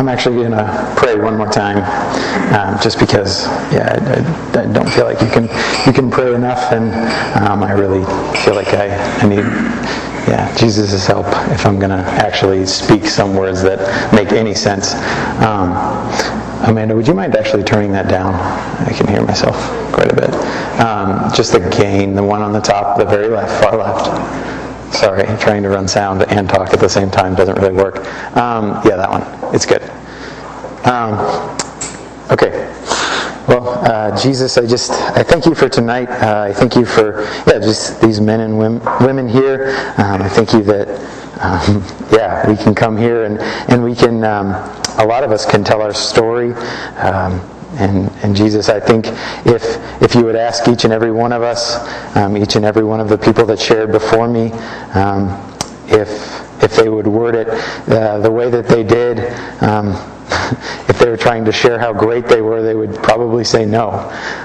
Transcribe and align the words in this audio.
I'm 0.00 0.08
actually 0.08 0.36
going 0.36 0.52
to 0.52 0.94
pray 0.96 1.14
one 1.14 1.36
more 1.36 1.50
time, 1.50 1.76
um, 2.54 2.80
just 2.80 2.98
because, 2.98 3.44
yeah, 3.70 3.98
I, 4.54 4.60
I, 4.62 4.72
don't 4.72 4.88
feel 4.88 5.04
like 5.04 5.20
you 5.20 5.28
can 5.28 5.42
you 5.86 5.92
can 5.92 6.10
pray 6.10 6.34
enough, 6.34 6.72
and 6.72 6.90
um, 7.36 7.62
I 7.62 7.72
really 7.72 8.02
feel 8.42 8.54
like 8.54 8.68
I, 8.68 8.96
I 9.18 9.28
need, 9.28 9.44
yeah, 10.26 10.56
Jesus' 10.56 11.06
help 11.06 11.26
if 11.52 11.66
I'm 11.66 11.78
going 11.78 11.90
to 11.90 11.96
actually 11.96 12.64
speak 12.64 13.04
some 13.04 13.36
words 13.36 13.60
that 13.62 14.14
make 14.14 14.32
any 14.32 14.54
sense. 14.54 14.94
Um, 15.44 15.72
Amanda, 16.66 16.96
would 16.96 17.06
you 17.06 17.12
mind 17.12 17.36
actually 17.36 17.64
turning 17.64 17.92
that 17.92 18.08
down? 18.08 18.32
I 18.86 18.94
can 18.94 19.06
hear 19.06 19.20
myself 19.20 19.54
quite 19.92 20.10
a 20.10 20.16
bit. 20.16 20.32
Um, 20.80 21.30
just 21.34 21.52
the 21.52 21.60
gain, 21.76 22.14
the 22.14 22.24
one 22.24 22.40
on 22.40 22.54
the 22.54 22.60
top, 22.60 22.96
the 22.96 23.04
very 23.04 23.28
left, 23.28 23.62
far 23.62 23.76
left. 23.76 24.59
Sorry, 24.92 25.24
trying 25.38 25.62
to 25.62 25.68
run 25.70 25.88
sound 25.88 26.22
and 26.24 26.48
talk 26.48 26.72
at 26.72 26.80
the 26.80 26.88
same 26.88 27.10
time 27.10 27.34
doesn't 27.34 27.56
really 27.56 27.72
work. 27.72 27.96
Um, 28.36 28.80
yeah, 28.84 28.96
that 28.96 29.10
one. 29.10 29.22
It's 29.54 29.66
good. 29.66 29.82
Um, 30.84 31.14
okay. 32.30 32.66
Well, 33.48 33.68
uh, 33.68 34.16
Jesus, 34.20 34.58
I 34.58 34.66
just 34.66 34.90
I 34.92 35.22
thank 35.22 35.46
you 35.46 35.54
for 35.54 35.68
tonight. 35.68 36.08
Uh, 36.08 36.42
I 36.42 36.52
thank 36.52 36.76
you 36.76 36.84
for 36.84 37.22
yeah, 37.46 37.58
just 37.58 38.00
these 38.00 38.20
men 38.20 38.40
and 38.40 38.58
women, 38.58 38.82
women 39.00 39.28
here. 39.28 39.74
Um, 39.96 40.22
I 40.22 40.28
thank 40.28 40.52
you 40.52 40.62
that 40.64 40.88
um, 41.40 41.84
yeah, 42.12 42.48
we 42.48 42.56
can 42.56 42.74
come 42.74 42.96
here 42.96 43.24
and 43.24 43.40
and 43.70 43.82
we 43.82 43.94
can 43.94 44.24
um, 44.24 44.48
a 44.98 45.04
lot 45.06 45.24
of 45.24 45.32
us 45.32 45.46
can 45.46 45.64
tell 45.64 45.82
our 45.82 45.94
story. 45.94 46.52
And, 47.78 48.10
and 48.22 48.34
Jesus, 48.34 48.68
I 48.68 48.80
think 48.80 49.06
if, 49.46 50.02
if 50.02 50.14
you 50.14 50.24
would 50.24 50.36
ask 50.36 50.68
each 50.68 50.84
and 50.84 50.92
every 50.92 51.12
one 51.12 51.32
of 51.32 51.42
us, 51.42 51.76
um, 52.16 52.36
each 52.36 52.56
and 52.56 52.64
every 52.64 52.84
one 52.84 53.00
of 53.00 53.08
the 53.08 53.18
people 53.18 53.46
that 53.46 53.60
shared 53.60 53.92
before 53.92 54.28
me, 54.28 54.52
um, 54.94 55.28
if, 55.86 56.62
if 56.62 56.74
they 56.76 56.88
would 56.88 57.06
word 57.06 57.34
it 57.34 57.48
uh, 57.88 58.18
the 58.18 58.30
way 58.30 58.50
that 58.50 58.66
they 58.66 58.82
did, 58.82 59.32
um, 59.62 59.94
if 60.88 60.98
they 60.98 61.08
were 61.08 61.16
trying 61.16 61.44
to 61.44 61.52
share 61.52 61.78
how 61.78 61.92
great 61.92 62.26
they 62.26 62.40
were, 62.40 62.62
they 62.62 62.74
would 62.74 62.94
probably 62.96 63.44
say 63.44 63.64
no. 63.64 63.90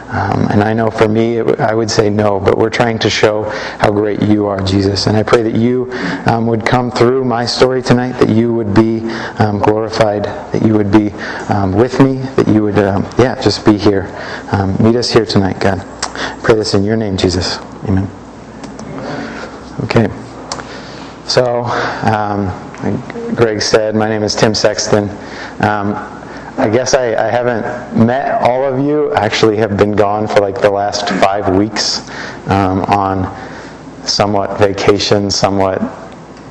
Um, 0.09 0.47
and 0.49 0.63
I 0.63 0.73
know 0.73 0.89
for 0.89 1.07
me, 1.07 1.39
I 1.39 1.73
would 1.73 1.89
say 1.91 2.09
no, 2.09 2.39
but 2.39 2.57
we're 2.57 2.69
trying 2.69 2.99
to 2.99 3.09
show 3.09 3.43
how 3.79 3.91
great 3.91 4.21
you 4.21 4.45
are, 4.45 4.61
Jesus. 4.61 5.07
And 5.07 5.17
I 5.17 5.23
pray 5.23 5.43
that 5.43 5.55
you 5.55 5.91
um, 6.25 6.47
would 6.47 6.65
come 6.65 6.91
through 6.91 7.25
my 7.25 7.45
story 7.45 7.81
tonight, 7.81 8.13
that 8.13 8.29
you 8.29 8.53
would 8.53 8.73
be 8.73 9.01
um, 9.39 9.59
glorified, 9.59 10.23
that 10.25 10.63
you 10.65 10.73
would 10.73 10.91
be 10.91 11.11
um, 11.49 11.73
with 11.73 11.99
me, 11.99 12.17
that 12.35 12.47
you 12.47 12.63
would, 12.63 12.79
um, 12.79 13.03
yeah, 13.17 13.39
just 13.41 13.65
be 13.65 13.77
here. 13.77 14.07
Um, 14.51 14.75
meet 14.83 14.95
us 14.95 15.11
here 15.11 15.25
tonight, 15.25 15.59
God. 15.59 15.79
I 15.79 16.39
pray 16.43 16.55
this 16.55 16.73
in 16.73 16.83
your 16.83 16.95
name, 16.97 17.17
Jesus. 17.17 17.57
Amen. 17.87 18.09
Okay. 19.83 20.07
So, 21.27 21.63
Greg 22.85 23.63
said, 23.63 23.95
my 23.95 24.07
name 24.07 24.21
is 24.21 24.35
Tim 24.35 24.53
Sexton. 24.53 25.09
Um, 25.59 25.95
I 26.57 26.69
guess 26.71 26.93
I, 26.93 27.15
I, 27.15 27.31
haven't 27.31 28.05
met 28.05 28.43
all 28.43 28.63
of 28.63 28.79
you. 28.85 29.11
I 29.13 29.25
actually 29.25 29.57
have 29.57 29.75
been 29.75 29.93
gone 29.95 30.27
for 30.27 30.39
like 30.39 30.61
the 30.61 30.69
last 30.69 31.09
five 31.09 31.55
weeks 31.55 32.07
um, 32.47 32.81
on 32.83 33.25
somewhat 34.05 34.59
vacation, 34.59 35.31
somewhat, 35.31 35.81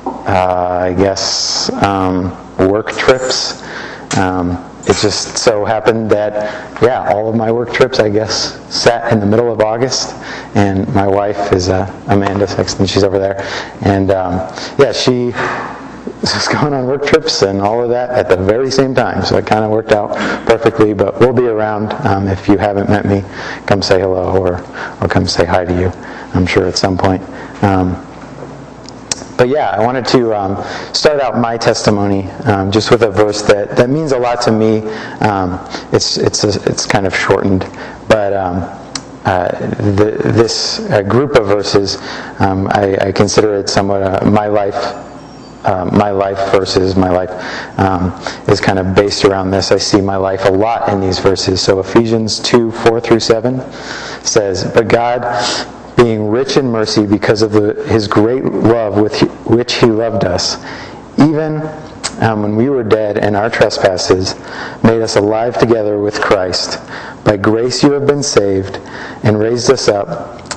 uh, 0.05 0.89
I 0.89 0.93
guess, 0.97 1.71
um, 1.81 2.31
work 2.57 2.91
trips. 2.97 3.63
Um, 4.17 4.61
it 4.87 4.97
just 4.97 5.37
so 5.37 5.63
happened 5.63 6.11
that, 6.11 6.81
yeah, 6.83 7.09
all 7.13 7.29
of 7.29 7.35
my 7.35 7.49
work 7.49 7.71
trips, 7.71 7.99
I 7.99 8.09
guess, 8.09 8.59
sat 8.73 9.11
in 9.13 9.21
the 9.21 9.25
middle 9.25 9.51
of 9.51 9.61
August. 9.61 10.13
And 10.53 10.85
my 10.93 11.07
wife 11.07 11.53
is 11.53 11.69
uh, 11.69 11.89
Amanda 12.07 12.45
Sexton. 12.45 12.85
She's 12.85 13.05
over 13.05 13.19
there. 13.19 13.41
And 13.81 14.11
um, 14.11 14.33
yeah, 14.77 14.91
she 14.91 15.31
just 16.21 16.51
going 16.51 16.73
on 16.73 16.85
work 16.85 17.05
trips 17.05 17.41
and 17.41 17.61
all 17.61 17.83
of 17.83 17.89
that 17.89 18.09
at 18.11 18.29
the 18.29 18.37
very 18.37 18.69
same 18.69 18.93
time. 18.93 19.23
So 19.23 19.37
it 19.37 19.45
kind 19.45 19.63
of 19.63 19.71
worked 19.71 19.91
out 19.91 20.15
perfectly. 20.47 20.93
But 20.93 21.19
we'll 21.19 21.33
be 21.33 21.47
around. 21.47 21.93
Um, 22.05 22.27
if 22.27 22.47
you 22.47 22.57
haven't 22.57 22.89
met 22.89 23.05
me, 23.05 23.23
come 23.65 23.81
say 23.81 23.99
hello 23.99 24.37
or, 24.37 24.59
or 25.01 25.07
come 25.07 25.27
say 25.27 25.45
hi 25.45 25.65
to 25.65 25.79
you. 25.79 25.91
I'm 26.33 26.45
sure 26.45 26.67
at 26.67 26.77
some 26.77 26.97
point. 26.97 27.21
Um, 27.63 28.01
but 29.37 29.49
yeah, 29.49 29.69
I 29.71 29.83
wanted 29.83 30.05
to 30.07 30.33
um, 30.33 30.63
start 30.93 31.19
out 31.19 31.37
my 31.37 31.57
testimony 31.57 32.29
um, 32.45 32.71
just 32.71 32.89
with 32.89 33.01
a 33.03 33.11
verse 33.11 33.41
that, 33.43 33.75
that 33.75 33.89
means 33.89 34.11
a 34.13 34.17
lot 34.17 34.41
to 34.43 34.51
me. 34.51 34.79
Um, 35.19 35.59
it's 35.91 36.17
it's 36.17 36.43
a, 36.43 36.49
it's 36.69 36.85
kind 36.85 37.05
of 37.05 37.13
shortened, 37.13 37.61
but 38.07 38.31
um, 38.31 38.63
uh, 39.25 39.49
the, 39.95 40.21
this 40.35 40.79
uh, 40.91 41.01
group 41.01 41.35
of 41.35 41.47
verses, 41.47 41.97
um, 42.39 42.67
I, 42.67 42.95
I, 43.07 43.11
consider 43.11 43.55
it 43.55 43.67
somewhat 43.67 44.03
uh, 44.03 44.29
my 44.29 44.45
life 44.45 44.75
uh, 45.65 45.85
my 45.85 46.11
life 46.11 46.51
verses, 46.51 46.95
my 46.95 47.09
life 47.09 47.31
um, 47.79 48.13
is 48.47 48.61
kind 48.61 48.79
of 48.79 48.95
based 48.95 49.25
around 49.25 49.51
this. 49.51 49.71
I 49.71 49.77
see 49.77 50.01
my 50.01 50.15
life 50.15 50.45
a 50.45 50.51
lot 50.51 50.89
in 50.89 51.01
these 51.01 51.19
verses. 51.19 51.61
So 51.61 51.79
Ephesians 51.79 52.39
2 52.39 52.71
4 52.71 53.01
through 53.01 53.19
7 53.19 53.59
says, 54.23 54.63
But 54.63 54.87
God, 54.87 55.23
being 55.97 56.27
rich 56.27 56.57
in 56.57 56.67
mercy 56.67 57.05
because 57.05 57.41
of 57.41 57.51
the, 57.51 57.83
his 57.85 58.07
great 58.07 58.45
love 58.45 59.01
with 59.01 59.19
which 59.47 59.73
he 59.75 59.87
loved 59.87 60.23
us, 60.23 60.57
even 61.17 61.61
um, 62.21 62.43
when 62.43 62.55
we 62.55 62.69
were 62.69 62.83
dead 62.83 63.17
in 63.17 63.35
our 63.35 63.49
trespasses, 63.49 64.35
made 64.83 65.01
us 65.01 65.15
alive 65.15 65.57
together 65.57 65.99
with 65.99 66.21
Christ. 66.21 66.79
By 67.23 67.37
grace 67.37 67.83
you 67.83 67.91
have 67.93 68.05
been 68.05 68.23
saved, 68.23 68.77
and 69.23 69.39
raised 69.39 69.71
us 69.71 69.87
up 69.87 70.54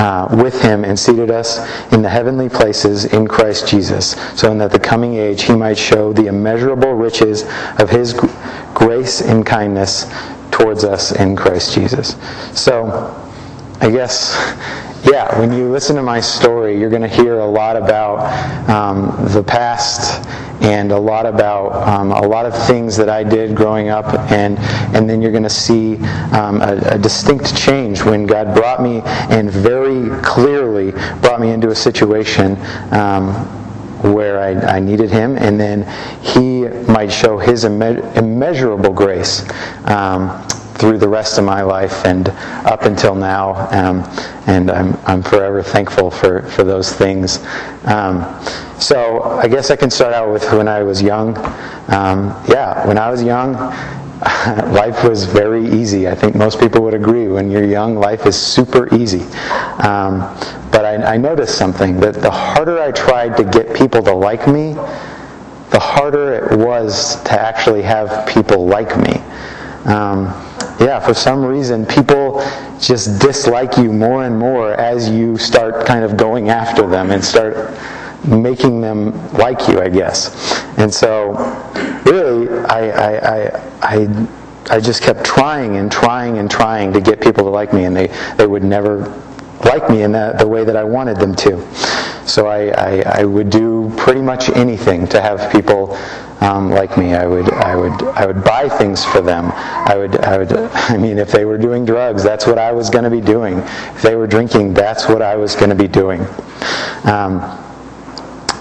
uh, 0.00 0.26
with 0.42 0.60
him 0.62 0.84
and 0.84 0.98
seated 0.98 1.30
us 1.30 1.58
in 1.92 2.00
the 2.00 2.08
heavenly 2.08 2.48
places 2.48 3.04
in 3.04 3.28
Christ 3.28 3.68
Jesus, 3.68 4.12
so 4.34 4.56
that 4.56 4.72
the 4.72 4.78
coming 4.78 5.14
age 5.14 5.42
he 5.42 5.54
might 5.54 5.76
show 5.76 6.12
the 6.14 6.26
immeasurable 6.26 6.94
riches 6.94 7.44
of 7.78 7.90
his 7.90 8.14
grace 8.74 9.20
and 9.20 9.44
kindness 9.44 10.06
towards 10.50 10.84
us 10.84 11.12
in 11.12 11.36
Christ 11.36 11.74
Jesus. 11.74 12.16
So, 12.58 13.14
I 13.82 13.90
guess 13.90 14.34
yeah, 15.04 15.38
when 15.38 15.52
you 15.52 15.70
listen 15.70 15.96
to 15.96 16.02
my 16.02 16.20
story, 16.20 16.78
you're 16.78 16.90
going 16.90 17.02
to 17.02 17.08
hear 17.08 17.38
a 17.38 17.46
lot 17.46 17.76
about 17.76 18.20
um, 18.68 19.32
the 19.32 19.42
past 19.42 20.22
and 20.60 20.92
a 20.92 20.98
lot 20.98 21.26
about 21.26 21.72
um, 21.88 22.12
a 22.12 22.26
lot 22.26 22.46
of 22.46 22.66
things 22.66 22.96
that 22.96 23.08
I 23.08 23.24
did 23.24 23.54
growing 23.54 23.88
up, 23.88 24.06
and 24.30 24.58
and 24.94 25.08
then 25.08 25.22
you're 25.22 25.32
going 25.32 25.42
to 25.42 25.50
see 25.50 25.96
um, 26.32 26.60
a, 26.60 26.80
a, 26.86 26.98
distinct 26.98 27.56
change 27.56 28.02
when 28.02 28.26
God 28.26 28.54
brought 28.54 28.82
me 28.82 29.00
and 29.04 29.50
very 29.50 30.10
clearly 30.22 30.92
brought 31.20 31.40
me 31.40 31.50
into 31.50 31.70
a 31.70 31.74
situation 31.74 32.56
um, 32.92 33.32
where 34.12 34.40
I, 34.40 34.76
I, 34.76 34.80
needed 34.80 35.10
Him, 35.10 35.36
and 35.36 35.58
then 35.58 35.86
He 36.22 36.66
might 36.90 37.10
show 37.12 37.38
His 37.38 37.64
imme- 37.64 38.16
immeasurable 38.16 38.92
grace 38.92 39.48
um, 39.86 40.46
through 40.80 40.96
the 40.96 41.08
rest 41.08 41.36
of 41.36 41.44
my 41.44 41.60
life 41.60 42.06
and 42.06 42.30
up 42.64 42.82
until 42.82 43.14
now. 43.14 43.68
Um, 43.70 44.02
and 44.46 44.70
I'm, 44.70 44.96
I'm 45.06 45.22
forever 45.22 45.62
thankful 45.62 46.10
for, 46.10 46.42
for 46.42 46.64
those 46.64 46.90
things. 46.90 47.44
Um, 47.84 48.24
so 48.80 49.22
I 49.22 49.46
guess 49.46 49.70
I 49.70 49.76
can 49.76 49.90
start 49.90 50.14
out 50.14 50.32
with 50.32 50.50
when 50.52 50.68
I 50.68 50.82
was 50.82 51.02
young. 51.02 51.36
Um, 51.88 52.34
yeah, 52.48 52.86
when 52.86 52.96
I 52.96 53.10
was 53.10 53.22
young, 53.22 53.52
life 54.72 55.04
was 55.04 55.24
very 55.24 55.66
easy. 55.66 56.08
I 56.08 56.14
think 56.14 56.34
most 56.34 56.58
people 56.58 56.82
would 56.84 56.94
agree. 56.94 57.28
When 57.28 57.50
you're 57.50 57.64
young, 57.64 57.96
life 57.96 58.24
is 58.24 58.36
super 58.36 58.92
easy. 58.94 59.22
Um, 59.84 60.20
but 60.72 60.86
I, 60.86 61.14
I 61.14 61.16
noticed 61.18 61.58
something 61.58 62.00
that 62.00 62.14
the 62.14 62.30
harder 62.30 62.80
I 62.80 62.90
tried 62.90 63.36
to 63.36 63.44
get 63.44 63.76
people 63.76 64.02
to 64.04 64.14
like 64.14 64.48
me, 64.48 64.72
the 65.70 65.78
harder 65.78 66.32
it 66.32 66.58
was 66.58 67.22
to 67.24 67.38
actually 67.38 67.82
have 67.82 68.26
people 68.26 68.66
like 68.66 68.96
me. 68.96 69.20
Um, 69.84 70.28
yeah, 70.80 70.98
for 70.98 71.12
some 71.12 71.44
reason, 71.44 71.84
people 71.84 72.40
just 72.80 73.20
dislike 73.20 73.76
you 73.76 73.92
more 73.92 74.24
and 74.24 74.38
more 74.38 74.72
as 74.74 75.10
you 75.10 75.36
start 75.36 75.86
kind 75.86 76.04
of 76.04 76.16
going 76.16 76.48
after 76.48 76.86
them 76.86 77.10
and 77.10 77.22
start 77.22 77.76
making 78.26 78.80
them 78.80 79.12
like 79.34 79.68
you, 79.68 79.80
I 79.80 79.90
guess. 79.90 80.64
And 80.78 80.92
so, 80.92 81.32
really, 82.06 82.48
I, 82.64 82.88
I, 82.90 83.72
I, 83.82 84.26
I, 84.70 84.80
just 84.80 85.02
kept 85.02 85.24
trying 85.24 85.76
and 85.76 85.92
trying 85.92 86.38
and 86.38 86.50
trying 86.50 86.92
to 86.94 87.00
get 87.00 87.20
people 87.20 87.44
to 87.44 87.50
like 87.50 87.74
me, 87.74 87.84
and 87.84 87.94
they, 87.94 88.06
they 88.36 88.46
would 88.46 88.64
never 88.64 89.00
like 89.64 89.90
me 89.90 90.02
in 90.02 90.12
the, 90.12 90.34
the 90.38 90.46
way 90.46 90.64
that 90.64 90.76
I 90.76 90.84
wanted 90.84 91.18
them 91.18 91.34
to. 91.36 91.74
So 92.26 92.46
I, 92.46 92.68
I, 92.68 93.20
I 93.20 93.24
would 93.24 93.50
do 93.50 93.79
pretty 93.96 94.22
much 94.22 94.48
anything 94.50 95.06
to 95.08 95.20
have 95.20 95.52
people 95.52 95.96
um, 96.40 96.70
like 96.70 96.96
me. 96.96 97.14
I 97.14 97.26
would, 97.26 97.52
I 97.52 97.76
would, 97.76 98.02
I 98.08 98.26
would 98.26 98.42
buy 98.44 98.68
things 98.68 99.04
for 99.04 99.20
them. 99.20 99.50
I 99.54 99.96
would, 99.96 100.16
I 100.20 100.38
would. 100.38 100.52
I 100.72 100.96
mean, 100.96 101.18
if 101.18 101.30
they 101.30 101.44
were 101.44 101.58
doing 101.58 101.84
drugs, 101.84 102.22
that's 102.22 102.46
what 102.46 102.58
I 102.58 102.72
was 102.72 102.90
going 102.90 103.04
to 103.04 103.10
be 103.10 103.20
doing. 103.20 103.58
If 103.58 104.02
they 104.02 104.16
were 104.16 104.26
drinking, 104.26 104.74
that's 104.74 105.08
what 105.08 105.22
I 105.22 105.36
was 105.36 105.54
going 105.54 105.70
to 105.70 105.76
be 105.76 105.88
doing. 105.88 106.22
Um, 107.04 107.40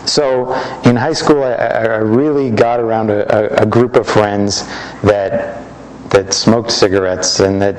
so 0.05 0.53
in 0.85 0.95
high 0.95 1.13
school, 1.13 1.43
I, 1.43 1.53
I 1.53 1.97
really 1.97 2.49
got 2.49 2.79
around 2.79 3.11
a, 3.11 3.61
a, 3.61 3.65
group 3.65 3.95
of 3.95 4.07
friends 4.07 4.65
that 5.03 5.63
that 6.09 6.33
smoked 6.33 6.71
cigarettes 6.71 7.39
and 7.39 7.61
that 7.61 7.75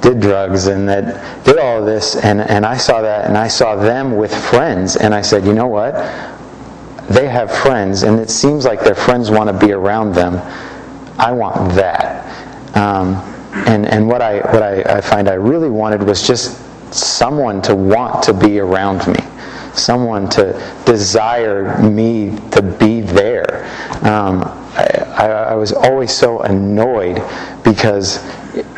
did 0.00 0.20
drugs 0.20 0.68
and 0.68 0.88
that 0.88 1.44
did 1.44 1.58
all 1.58 1.80
of 1.80 1.86
this 1.86 2.14
and, 2.16 2.40
and 2.40 2.64
I 2.64 2.76
saw 2.76 3.02
that 3.02 3.26
and 3.26 3.36
I 3.36 3.48
saw 3.48 3.74
them 3.74 4.16
with 4.16 4.32
friends 4.32 4.96
and 4.96 5.12
I 5.12 5.22
said, 5.22 5.44
you 5.44 5.52
know 5.52 5.66
what? 5.66 5.94
They 7.08 7.28
have 7.28 7.50
friends, 7.50 8.02
and 8.02 8.18
it 8.18 8.30
seems 8.30 8.64
like 8.64 8.80
their 8.80 8.94
friends 8.94 9.30
want 9.30 9.48
to 9.48 9.66
be 9.66 9.72
around 9.72 10.14
them. 10.14 10.36
I 11.18 11.32
want 11.32 11.74
that. 11.74 12.24
Um, 12.76 13.14
and 13.66 13.86
and 13.86 14.06
what 14.08 14.20
I 14.20 14.38
what 14.52 14.62
I, 14.62 14.82
I 14.82 15.00
find 15.00 15.28
I 15.28 15.34
really 15.34 15.70
wanted 15.70 16.02
was 16.02 16.26
just 16.26 16.60
someone 16.94 17.60
to 17.62 17.74
want 17.74 18.22
to 18.24 18.32
be 18.32 18.58
around 18.60 19.06
me, 19.06 19.20
someone 19.74 20.28
to 20.30 20.52
desire 20.84 21.78
me 21.82 22.38
to 22.50 22.62
be 22.62 23.00
there. 23.00 23.64
Um, 24.02 24.42
I, 24.76 25.26
I, 25.50 25.54
was 25.54 25.72
always 25.72 26.12
so 26.12 26.40
annoyed 26.40 27.22
because 27.62 28.18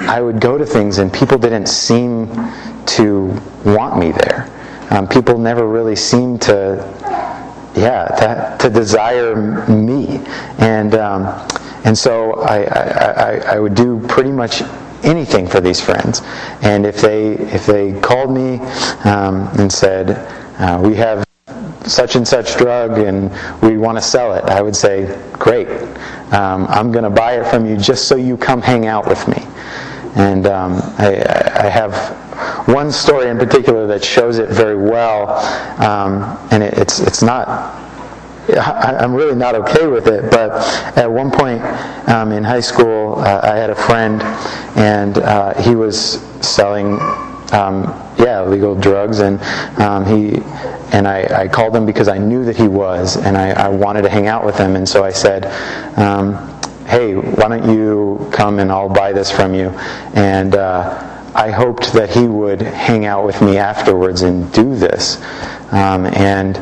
I 0.00 0.20
would 0.20 0.40
go 0.40 0.58
to 0.58 0.66
things 0.66 0.98
and 0.98 1.12
people 1.12 1.38
didn't 1.38 1.66
seem 1.66 2.28
to 2.86 3.40
want 3.64 3.98
me 3.98 4.12
there. 4.12 4.50
Um, 4.90 5.08
people 5.08 5.38
never 5.38 5.66
really 5.66 5.96
seemed 5.96 6.40
to, 6.42 6.95
yeah, 7.76 8.06
to, 8.58 8.68
to 8.68 8.70
desire 8.70 9.66
me. 9.68 10.20
And 10.58 10.94
um, 10.94 11.26
and 11.84 11.96
so 11.96 12.40
I, 12.40 12.64
I, 12.64 13.54
I, 13.54 13.58
would 13.60 13.76
do 13.76 14.04
pretty 14.08 14.32
much 14.32 14.62
anything 15.04 15.46
for 15.46 15.60
these 15.60 15.80
friends. 15.80 16.20
And 16.62 16.84
if 16.84 17.00
they 17.00 17.34
if 17.34 17.64
they 17.64 17.98
called 18.00 18.32
me 18.32 18.58
um, 19.04 19.48
and 19.58 19.70
said, 19.70 20.10
uh, 20.58 20.80
"We 20.82 20.96
have 20.96 21.24
such 21.84 22.16
and 22.16 22.26
such 22.26 22.56
drug 22.56 22.98
and 22.98 23.30
we 23.62 23.76
want 23.76 23.98
to 23.98 24.02
sell 24.02 24.34
it," 24.34 24.44
I 24.44 24.62
would 24.62 24.74
say, 24.74 25.16
"Great, 25.34 25.68
um, 26.32 26.66
I'm 26.68 26.90
going 26.90 27.04
to 27.04 27.10
buy 27.10 27.38
it 27.38 27.46
from 27.46 27.66
you 27.66 27.76
just 27.76 28.08
so 28.08 28.16
you 28.16 28.36
come 28.36 28.62
hang 28.62 28.86
out 28.86 29.06
with 29.06 29.28
me." 29.28 29.46
And 30.16 30.46
um, 30.46 30.80
I, 30.98 31.22
I, 31.54 31.68
have 31.68 31.94
one 32.68 32.90
story 32.90 33.28
in 33.28 33.36
particular 33.38 33.86
that 33.86 34.02
shows 34.02 34.38
it 34.38 34.48
very 34.48 34.76
well, 34.76 35.28
um, 35.78 36.38
and 36.50 36.62
it, 36.62 36.72
it's 36.78 37.00
it's 37.00 37.22
not 37.22 37.46
I'm 38.48 39.14
really 39.14 39.34
not 39.34 39.54
okay 39.54 39.86
with 39.86 40.06
it. 40.06 40.30
But 40.30 40.52
at 40.96 41.10
one 41.10 41.30
point 41.30 41.62
um, 42.08 42.32
in 42.32 42.44
high 42.44 42.60
school, 42.60 43.16
uh, 43.18 43.40
I 43.42 43.56
had 43.56 43.70
a 43.70 43.74
friend, 43.74 44.22
and 44.76 45.18
uh, 45.18 45.54
he 45.62 45.74
was 45.74 46.20
selling, 46.40 46.94
um, 47.52 47.84
yeah, 48.18 48.42
illegal 48.42 48.74
drugs, 48.74 49.20
and 49.20 49.40
um, 49.80 50.04
he 50.04 50.42
and 50.92 51.08
I, 51.08 51.42
I, 51.42 51.48
called 51.48 51.74
him 51.74 51.84
because 51.84 52.06
I 52.06 52.16
knew 52.16 52.44
that 52.44 52.56
he 52.56 52.68
was, 52.68 53.16
and 53.16 53.36
I, 53.36 53.50
I 53.50 53.68
wanted 53.68 54.02
to 54.02 54.08
hang 54.08 54.28
out 54.28 54.46
with 54.46 54.56
him, 54.56 54.76
and 54.76 54.88
so 54.88 55.04
I 55.04 55.10
said. 55.10 55.46
Um, 56.86 56.90
hey, 56.90 57.14
why 57.14 57.48
don't 57.48 57.74
you 57.74 58.28
come 58.32 58.58
and 58.58 58.70
I'll 58.70 58.88
buy 58.88 59.12
this 59.12 59.30
from 59.30 59.54
you? 59.54 59.70
And 60.14 60.54
uh, 60.54 61.32
I 61.34 61.50
hoped 61.50 61.92
that 61.92 62.10
he 62.10 62.26
would 62.26 62.62
hang 62.62 63.06
out 63.06 63.24
with 63.26 63.42
me 63.42 63.58
afterwards 63.58 64.22
and 64.22 64.50
do 64.52 64.74
this. 64.76 65.16
Um, 65.72 66.06
and 66.06 66.56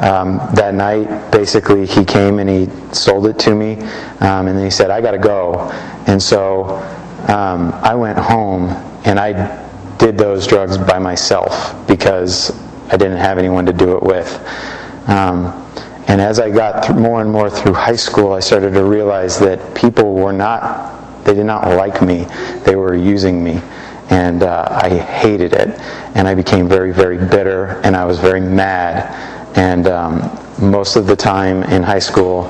um, 0.00 0.38
that 0.54 0.74
night, 0.74 1.30
basically, 1.30 1.86
he 1.86 2.04
came 2.04 2.38
and 2.38 2.48
he 2.48 2.68
sold 2.94 3.26
it 3.26 3.38
to 3.40 3.54
me, 3.54 3.74
um, 4.20 4.46
and 4.46 4.56
then 4.56 4.64
he 4.64 4.70
said, 4.70 4.90
"I 4.90 5.00
got 5.00 5.10
to 5.12 5.18
go." 5.18 5.70
And 6.06 6.22
so 6.22 6.76
um, 7.28 7.72
I 7.82 7.94
went 7.96 8.18
home 8.18 8.68
and 9.04 9.18
I 9.18 9.66
did 9.98 10.16
those 10.16 10.46
drugs 10.46 10.78
by 10.78 11.00
myself 11.00 11.74
because 11.88 12.52
I 12.92 12.96
didn't 12.96 13.18
have 13.18 13.38
anyone 13.38 13.66
to 13.66 13.72
do 13.72 13.96
it 13.96 14.02
with. 14.02 14.28
And 16.08 16.20
as 16.20 16.40
I 16.40 16.50
got 16.50 16.96
more 16.96 17.20
and 17.20 17.30
more 17.30 17.50
through 17.50 17.74
high 17.74 17.96
school, 17.96 18.32
I 18.32 18.40
started 18.40 18.72
to 18.74 18.84
realize 18.84 19.38
that 19.40 19.74
people 19.74 20.14
were 20.14 20.32
not, 20.32 21.24
they 21.24 21.34
did 21.34 21.46
not 21.46 21.68
like 21.76 22.02
me. 22.02 22.24
They 22.64 22.76
were 22.76 22.94
using 22.94 23.44
me. 23.44 23.60
And 24.10 24.42
uh, 24.42 24.66
I 24.70 24.88
hated 24.88 25.52
it. 25.52 25.78
And 26.14 26.26
I 26.26 26.34
became 26.34 26.66
very, 26.66 26.92
very 26.92 27.18
bitter, 27.18 27.80
and 27.84 27.94
I 27.94 28.06
was 28.06 28.18
very 28.18 28.40
mad 28.40 29.36
and 29.58 29.88
um, 29.88 30.38
most 30.60 30.94
of 30.94 31.06
the 31.06 31.16
time 31.16 31.64
in 31.64 31.82
high 31.82 31.98
school, 31.98 32.44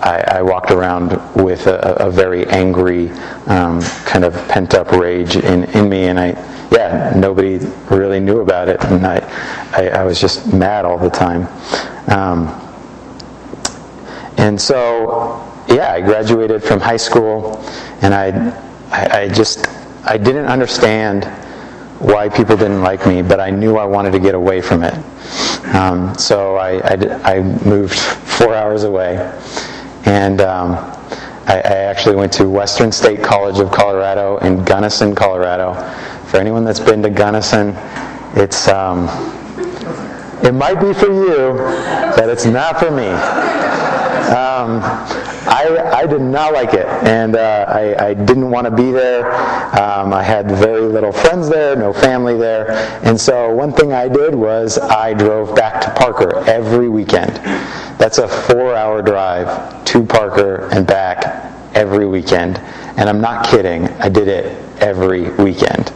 I, 0.00 0.24
I 0.28 0.42
walked 0.42 0.70
around 0.70 1.10
with 1.34 1.66
a, 1.66 2.06
a 2.06 2.10
very 2.10 2.46
angry, 2.46 3.10
um, 3.46 3.82
kind 4.04 4.24
of 4.24 4.34
pent 4.48 4.74
up 4.74 4.92
rage 4.92 5.36
in, 5.36 5.64
in 5.76 5.88
me, 5.88 6.04
and 6.04 6.20
I, 6.20 6.28
yeah, 6.70 7.12
nobody 7.16 7.58
really 7.90 8.20
knew 8.20 8.40
about 8.40 8.68
it, 8.68 8.82
and 8.84 9.04
I, 9.04 9.18
I, 9.72 9.88
I 9.88 10.04
was 10.04 10.20
just 10.20 10.52
mad 10.54 10.84
all 10.84 10.98
the 10.98 11.10
time. 11.10 11.48
Um, 12.08 12.46
and 14.40 14.58
so, 14.58 15.46
yeah, 15.68 15.92
I 15.92 16.00
graduated 16.00 16.62
from 16.64 16.80
high 16.80 16.96
school, 16.96 17.58
and 18.00 18.14
I, 18.14 18.28
I, 18.90 19.20
I 19.24 19.28
just, 19.28 19.66
I 20.02 20.16
didn't 20.16 20.46
understand 20.46 21.26
why 22.00 22.30
people 22.30 22.56
didn't 22.56 22.80
like 22.80 23.06
me, 23.06 23.20
but 23.20 23.38
I 23.38 23.50
knew 23.50 23.76
I 23.76 23.84
wanted 23.84 24.12
to 24.12 24.18
get 24.18 24.34
away 24.34 24.62
from 24.62 24.82
it. 24.82 24.94
Um, 25.74 26.16
so 26.16 26.56
I, 26.56 26.78
I, 26.78 27.34
I, 27.34 27.40
moved 27.66 27.94
four 27.94 28.54
hours 28.54 28.84
away, 28.84 29.18
and 30.06 30.40
um, 30.40 30.72
I, 31.46 31.56
I, 31.62 31.76
actually 31.90 32.16
went 32.16 32.32
to 32.32 32.48
Western 32.48 32.90
State 32.90 33.22
College 33.22 33.58
of 33.58 33.70
Colorado 33.70 34.38
in 34.38 34.64
Gunnison, 34.64 35.14
Colorado. 35.14 35.74
For 36.28 36.38
anyone 36.38 36.64
that's 36.64 36.80
been 36.80 37.02
to 37.02 37.10
Gunnison, 37.10 37.74
it's 38.36 38.68
um, 38.68 39.06
it 40.42 40.54
might 40.54 40.80
be 40.80 40.94
for 40.94 41.12
you, 41.12 41.52
but 42.16 42.30
it's 42.30 42.46
not 42.46 42.80
for 42.80 42.90
me. 42.90 43.10
Um, 44.20 44.80
I, 45.48 45.92
I 45.94 46.06
did 46.06 46.20
not 46.20 46.52
like 46.52 46.74
it, 46.74 46.86
and 47.04 47.36
uh, 47.36 47.64
I, 47.68 48.08
I, 48.08 48.14
didn't 48.14 48.50
want 48.50 48.66
to 48.66 48.70
be 48.70 48.92
there. 48.92 49.32
Um, 49.80 50.12
I 50.12 50.22
had 50.22 50.48
very 50.50 50.82
little 50.82 51.10
friends 51.10 51.48
there, 51.48 51.74
no 51.74 51.92
family 51.92 52.36
there, 52.36 52.70
and 53.02 53.18
so 53.18 53.52
one 53.52 53.72
thing 53.72 53.92
I 53.92 54.08
did 54.08 54.34
was 54.34 54.78
I 54.78 55.14
drove 55.14 55.56
back 55.56 55.80
to 55.82 55.90
Parker 56.00 56.36
every 56.48 56.88
weekend. 56.88 57.36
That's 57.98 58.18
a 58.18 58.28
four-hour 58.28 59.02
drive 59.02 59.84
to 59.86 60.04
Parker 60.04 60.68
and 60.70 60.86
back 60.86 61.52
every 61.74 62.06
weekend, 62.06 62.58
and 62.96 63.08
I'm 63.08 63.20
not 63.20 63.46
kidding. 63.46 63.88
I 64.00 64.08
did 64.08 64.28
it 64.28 64.56
every 64.80 65.30
weekend. 65.30 65.92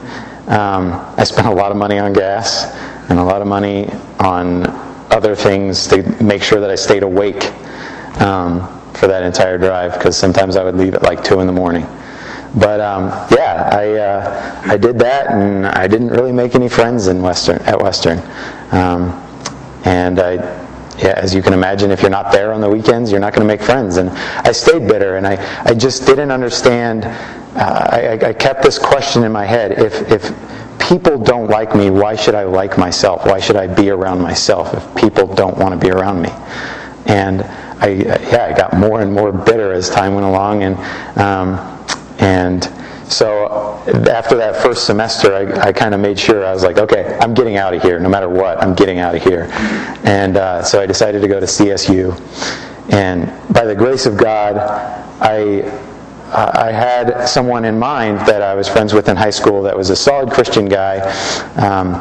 Um, 0.48 0.92
I 1.16 1.24
spent 1.24 1.46
a 1.46 1.54
lot 1.54 1.70
of 1.70 1.76
money 1.76 1.98
on 1.98 2.12
gas 2.12 2.64
and 3.10 3.18
a 3.18 3.24
lot 3.24 3.42
of 3.42 3.46
money 3.48 3.88
on 4.20 4.66
other 5.10 5.34
things 5.34 5.86
to 5.88 6.02
make 6.22 6.42
sure 6.42 6.60
that 6.60 6.70
I 6.70 6.74
stayed 6.74 7.02
awake. 7.02 7.52
Um, 8.20 8.80
for 8.94 9.08
that 9.08 9.22
entire 9.22 9.58
drive 9.58 9.92
because 9.92 10.16
sometimes 10.16 10.56
I 10.56 10.64
would 10.64 10.76
leave 10.76 10.94
at 10.94 11.02
like 11.02 11.22
two 11.22 11.40
in 11.40 11.46
the 11.46 11.52
morning. 11.52 11.86
But 12.56 12.80
um, 12.80 13.06
yeah, 13.32 13.68
I 13.72 13.90
uh, 13.92 14.62
I 14.64 14.76
did 14.76 14.98
that, 15.00 15.32
and 15.32 15.66
I 15.66 15.88
didn't 15.88 16.08
really 16.08 16.32
make 16.32 16.54
any 16.54 16.68
friends 16.68 17.08
in 17.08 17.20
Western 17.20 17.56
at 17.62 17.80
Western. 17.80 18.18
Um, 18.70 19.20
and 19.84 20.20
I, 20.20 20.34
yeah, 20.96 21.14
as 21.16 21.34
you 21.34 21.42
can 21.42 21.52
imagine, 21.52 21.90
if 21.90 22.00
you're 22.00 22.10
not 22.10 22.30
there 22.30 22.52
on 22.52 22.60
the 22.60 22.70
weekends, 22.70 23.10
you're 23.10 23.20
not 23.20 23.34
going 23.34 23.46
to 23.46 23.52
make 23.52 23.60
friends. 23.60 23.96
And 23.96 24.08
I 24.10 24.52
stayed 24.52 24.86
bitter, 24.86 25.16
and 25.16 25.26
I, 25.26 25.36
I 25.64 25.74
just 25.74 26.06
didn't 26.06 26.30
understand. 26.30 27.04
Uh, 27.56 27.88
I, 27.90 28.28
I 28.28 28.32
kept 28.32 28.62
this 28.62 28.78
question 28.78 29.24
in 29.24 29.32
my 29.32 29.44
head: 29.44 29.72
if 29.72 30.08
if 30.08 30.32
people 30.78 31.18
don't 31.18 31.48
like 31.48 31.74
me, 31.74 31.90
why 31.90 32.14
should 32.14 32.36
I 32.36 32.44
like 32.44 32.78
myself? 32.78 33.26
Why 33.26 33.40
should 33.40 33.56
I 33.56 33.66
be 33.66 33.90
around 33.90 34.20
myself 34.20 34.72
if 34.74 34.94
people 34.94 35.26
don't 35.34 35.58
want 35.58 35.78
to 35.78 35.84
be 35.84 35.90
around 35.90 36.22
me? 36.22 36.30
And 37.06 37.44
I, 37.80 37.88
yeah, 37.88 38.48
I 38.50 38.56
got 38.56 38.76
more 38.76 39.00
and 39.00 39.12
more 39.12 39.32
bitter 39.32 39.72
as 39.72 39.90
time 39.90 40.14
went 40.14 40.26
along, 40.26 40.62
and 40.62 40.76
um, 41.18 41.58
and 42.18 42.64
so 43.10 43.82
after 44.10 44.36
that 44.36 44.56
first 44.62 44.86
semester, 44.86 45.34
I, 45.34 45.68
I 45.68 45.72
kind 45.72 45.94
of 45.94 46.00
made 46.00 46.18
sure 46.18 46.44
I 46.44 46.52
was 46.52 46.62
like, 46.62 46.78
okay, 46.78 47.18
I'm 47.20 47.34
getting 47.34 47.56
out 47.56 47.74
of 47.74 47.82
here, 47.82 47.98
no 48.00 48.08
matter 48.08 48.28
what. 48.28 48.62
I'm 48.62 48.74
getting 48.74 48.98
out 48.98 49.14
of 49.14 49.22
here, 49.22 49.48
and 50.04 50.36
uh, 50.36 50.62
so 50.62 50.80
I 50.80 50.86
decided 50.86 51.20
to 51.22 51.28
go 51.28 51.40
to 51.40 51.46
CSU, 51.46 52.12
and 52.92 53.26
by 53.52 53.64
the 53.64 53.74
grace 53.74 54.06
of 54.06 54.16
God, 54.16 54.56
I. 55.20 55.90
I 56.34 56.72
had 56.72 57.26
someone 57.26 57.64
in 57.64 57.78
mind 57.78 58.18
that 58.26 58.42
I 58.42 58.54
was 58.54 58.68
friends 58.68 58.92
with 58.92 59.08
in 59.08 59.16
high 59.16 59.30
school 59.30 59.62
that 59.62 59.76
was 59.76 59.90
a 59.90 59.96
solid 59.96 60.30
Christian 60.30 60.66
guy, 60.66 60.98
um, 61.56 61.94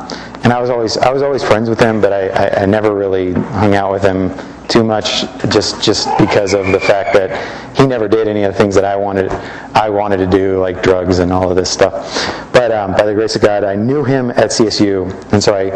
and 0.44 0.52
I 0.52 0.60
was 0.60 0.70
always 0.70 0.98
I 0.98 1.12
was 1.12 1.22
always 1.22 1.44
friends 1.44 1.70
with 1.70 1.80
him, 1.80 2.02
but 2.02 2.12
I, 2.12 2.28
I, 2.30 2.64
I 2.64 2.66
never 2.66 2.96
really 2.96 3.34
hung 3.34 3.76
out 3.76 3.92
with 3.92 4.02
him 4.02 4.32
too 4.68 4.84
much 4.84 5.22
just 5.50 5.84
just 5.84 6.08
because 6.18 6.54
of 6.54 6.68
the 6.68 6.80
fact 6.80 7.14
that 7.14 7.78
he 7.78 7.86
never 7.86 8.08
did 8.08 8.28
any 8.28 8.44
of 8.44 8.54
the 8.54 8.58
things 8.58 8.74
that 8.74 8.86
I 8.86 8.96
wanted 8.96 9.32
I 9.76 9.90
wanted 9.90 10.18
to 10.18 10.28
do 10.28 10.60
like 10.60 10.82
drugs 10.82 11.20
and 11.20 11.32
all 11.32 11.50
of 11.50 11.56
this 11.56 11.70
stuff. 11.70 11.94
But 12.52 12.72
um, 12.72 12.94
by 12.94 13.06
the 13.06 13.14
grace 13.14 13.36
of 13.36 13.42
God, 13.42 13.64
I 13.64 13.76
knew 13.76 14.04
him 14.04 14.32
at 14.32 14.50
CSU, 14.50 15.32
and 15.32 15.44
so 15.44 15.54
I 15.54 15.70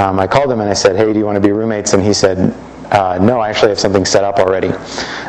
um, 0.00 0.18
I 0.18 0.26
called 0.26 0.50
him 0.50 0.60
and 0.60 0.70
I 0.70 0.74
said, 0.74 0.96
"Hey, 0.96 1.12
do 1.12 1.18
you 1.18 1.26
want 1.26 1.36
to 1.36 1.46
be 1.46 1.52
roommates?" 1.52 1.92
And 1.92 2.02
he 2.02 2.14
said, 2.14 2.54
uh, 2.90 3.18
"No, 3.20 3.40
I 3.40 3.50
actually 3.50 3.68
have 3.68 3.80
something 3.80 4.06
set 4.06 4.24
up 4.24 4.38
already." 4.38 4.68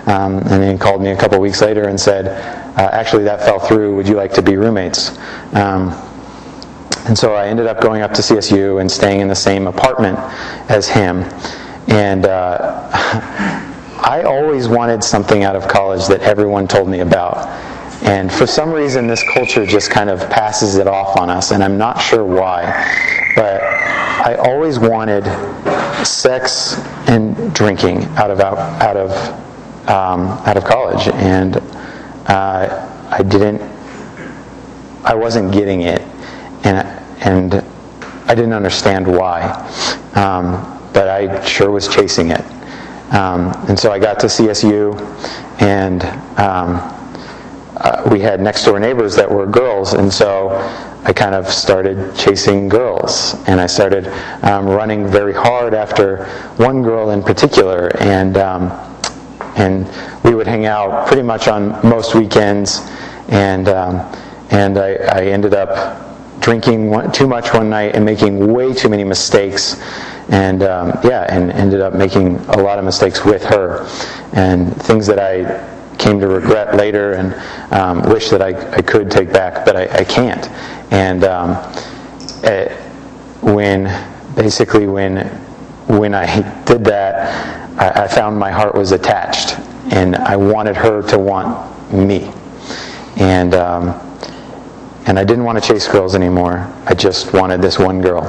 Um, 0.09 0.37
and 0.37 0.63
then 0.63 0.71
he 0.73 0.79
called 0.79 1.01
me 1.01 1.09
a 1.09 1.17
couple 1.17 1.39
weeks 1.39 1.61
later 1.61 1.87
and 1.87 1.99
said, 1.99 2.25
uh, 2.79 2.89
"Actually, 2.91 3.25
that 3.25 3.41
fell 3.41 3.59
through. 3.59 3.95
Would 3.95 4.07
you 4.07 4.15
like 4.15 4.33
to 4.33 4.41
be 4.41 4.57
roommates?" 4.57 5.17
Um, 5.53 5.91
and 7.05 7.17
so 7.17 7.33
I 7.33 7.47
ended 7.47 7.67
up 7.67 7.81
going 7.81 8.01
up 8.01 8.13
to 8.13 8.21
CSU 8.21 8.81
and 8.81 8.91
staying 8.91 9.19
in 9.19 9.27
the 9.27 9.35
same 9.35 9.67
apartment 9.67 10.19
as 10.69 10.87
him. 10.87 11.23
And 11.87 12.25
uh, 12.25 12.89
I 14.01 14.23
always 14.25 14.67
wanted 14.67 15.03
something 15.03 15.43
out 15.43 15.55
of 15.55 15.67
college 15.67 16.07
that 16.07 16.21
everyone 16.21 16.67
told 16.67 16.87
me 16.87 16.99
about. 16.99 17.47
And 18.03 18.31
for 18.31 18.47
some 18.47 18.71
reason, 18.71 19.07
this 19.07 19.23
culture 19.23 19.65
just 19.65 19.89
kind 19.89 20.09
of 20.09 20.19
passes 20.29 20.75
it 20.75 20.87
off 20.87 21.17
on 21.17 21.29
us, 21.29 21.51
and 21.51 21.63
I'm 21.63 21.77
not 21.77 21.99
sure 21.99 22.23
why. 22.23 22.63
But 23.35 23.61
I 23.61 24.35
always 24.35 24.79
wanted 24.79 25.25
sex 26.05 26.75
and 27.07 27.53
drinking 27.53 28.03
out 28.17 28.31
of 28.31 28.39
out, 28.39 28.57
out 28.81 28.97
of 28.97 29.89
um, 29.89 30.27
out 30.45 30.55
of 30.55 30.63
college, 30.63 31.07
and 31.07 31.55
uh, 32.29 33.07
I 33.09 33.23
didn't, 33.23 33.61
I 35.03 35.15
wasn't 35.15 35.51
getting 35.51 35.81
it, 35.81 36.01
and 36.63 36.87
and 37.21 37.55
I 38.27 38.35
didn't 38.35 38.53
understand 38.53 39.07
why, 39.07 39.41
um, 40.13 40.51
but 40.93 41.07
I 41.09 41.43
sure 41.43 41.71
was 41.71 41.87
chasing 41.87 42.29
it. 42.29 42.45
Um, 43.11 43.51
and 43.67 43.77
so 43.77 43.91
I 43.91 43.97
got 43.97 44.19
to 44.19 44.27
CSU, 44.27 44.93
and 45.59 46.03
um, 46.39 46.77
uh, 47.77 48.07
we 48.11 48.19
had 48.19 48.39
next 48.39 48.65
door 48.65 48.79
neighbors 48.79 49.15
that 49.15 49.29
were 49.29 49.47
girls, 49.47 49.93
and 49.93 50.13
so 50.13 50.49
I 51.05 51.13
kind 51.13 51.33
of 51.33 51.49
started 51.49 52.15
chasing 52.15 52.69
girls, 52.69 53.33
and 53.47 53.59
I 53.59 53.65
started 53.65 54.07
um, 54.43 54.67
running 54.67 55.07
very 55.07 55.33
hard 55.33 55.73
after 55.73 56.25
one 56.57 56.83
girl 56.83 57.09
in 57.09 57.23
particular, 57.23 57.91
and 57.99 58.37
um, 58.37 58.69
and 59.55 59.87
we 60.29 60.35
would 60.35 60.47
hang 60.47 60.67
out 60.67 61.07
pretty 61.07 61.23
much 61.23 61.47
on 61.47 61.69
most 61.87 62.13
weekends, 62.13 62.81
and 63.29 63.67
um, 63.67 63.95
and 64.51 64.77
I, 64.77 64.93
I 64.93 65.21
ended 65.23 65.55
up 65.55 66.39
drinking 66.39 66.91
one, 66.91 67.11
too 67.11 67.27
much 67.27 67.51
one 67.51 67.69
night 67.69 67.95
and 67.95 68.05
making 68.05 68.53
way 68.53 68.71
too 68.71 68.89
many 68.89 69.03
mistakes. 69.03 69.81
And 70.29 70.61
um, 70.61 70.89
yeah 71.03 71.25
and 71.27 71.51
ended 71.51 71.81
up 71.81 71.95
making 71.95 72.35
a 72.49 72.57
lot 72.57 72.77
of 72.77 72.85
mistakes 72.85 73.25
with 73.25 73.43
her. 73.45 73.87
And 74.33 74.79
things 74.83 75.07
that 75.07 75.17
i 75.17 75.67
came 75.97 76.19
to 76.19 76.27
regret 76.27 76.75
later 76.75 77.13
and 77.13 77.33
um, 77.73 78.03
wish 78.03 78.29
that 78.29 78.41
I, 78.41 78.49
I 78.71 78.81
could 78.81 79.09
take 79.09 79.33
back 79.33 79.65
but 79.65 79.75
i, 79.75 79.83
I 80.01 80.03
can't. 80.03 80.47
And 80.93 81.23
um, 81.23 81.57
it, 82.43 82.71
when 83.41 83.85
basically 84.35 84.85
when 84.85 85.25
when 85.87 86.13
i 86.13 86.27
did 86.65 86.83
that 86.85 87.79
I, 87.79 88.03
I 88.03 88.07
found 88.07 88.37
my 88.37 88.51
heart 88.51 88.75
was 88.75 88.91
attached 88.91 89.57
and 89.91 90.15
i 90.15 90.35
wanted 90.35 90.75
her 90.75 91.01
to 91.01 91.17
want 91.17 91.93
me 91.93 92.31
and 93.17 93.53
um, 93.53 93.99
and 95.09 95.17
I 95.17 95.23
didn't 95.23 95.43
want 95.43 95.61
to 95.61 95.67
chase 95.67 95.87
girls 95.87 96.13
anymore. 96.13 96.71
I 96.85 96.93
just 96.93 97.33
wanted 97.33 97.63
this 97.63 97.79
one 97.79 97.99
girl. 97.99 98.23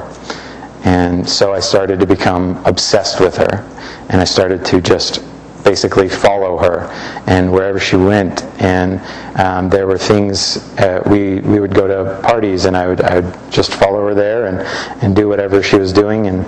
And 0.84 1.28
so 1.28 1.52
I 1.52 1.60
started 1.60 2.00
to 2.00 2.06
become 2.06 2.56
obsessed 2.64 3.20
with 3.20 3.36
her. 3.36 3.68
And 4.08 4.18
I 4.18 4.24
started 4.24 4.64
to 4.64 4.80
just 4.80 5.22
basically 5.62 6.08
follow 6.08 6.56
her 6.56 6.88
and 7.26 7.52
wherever 7.52 7.78
she 7.78 7.96
went. 7.96 8.44
And 8.62 8.98
um, 9.38 9.68
there 9.68 9.86
were 9.86 9.98
things, 9.98 10.56
uh, 10.78 11.02
we, 11.04 11.40
we 11.40 11.60
would 11.60 11.74
go 11.74 11.86
to 11.86 12.18
parties 12.22 12.64
and 12.64 12.74
I 12.74 12.86
would, 12.86 13.02
I 13.02 13.20
would 13.20 13.52
just 13.52 13.74
follow 13.74 14.06
her 14.08 14.14
there 14.14 14.46
and, 14.46 14.60
and 15.02 15.14
do 15.14 15.28
whatever 15.28 15.62
she 15.62 15.76
was 15.76 15.92
doing. 15.92 16.28
And, 16.28 16.46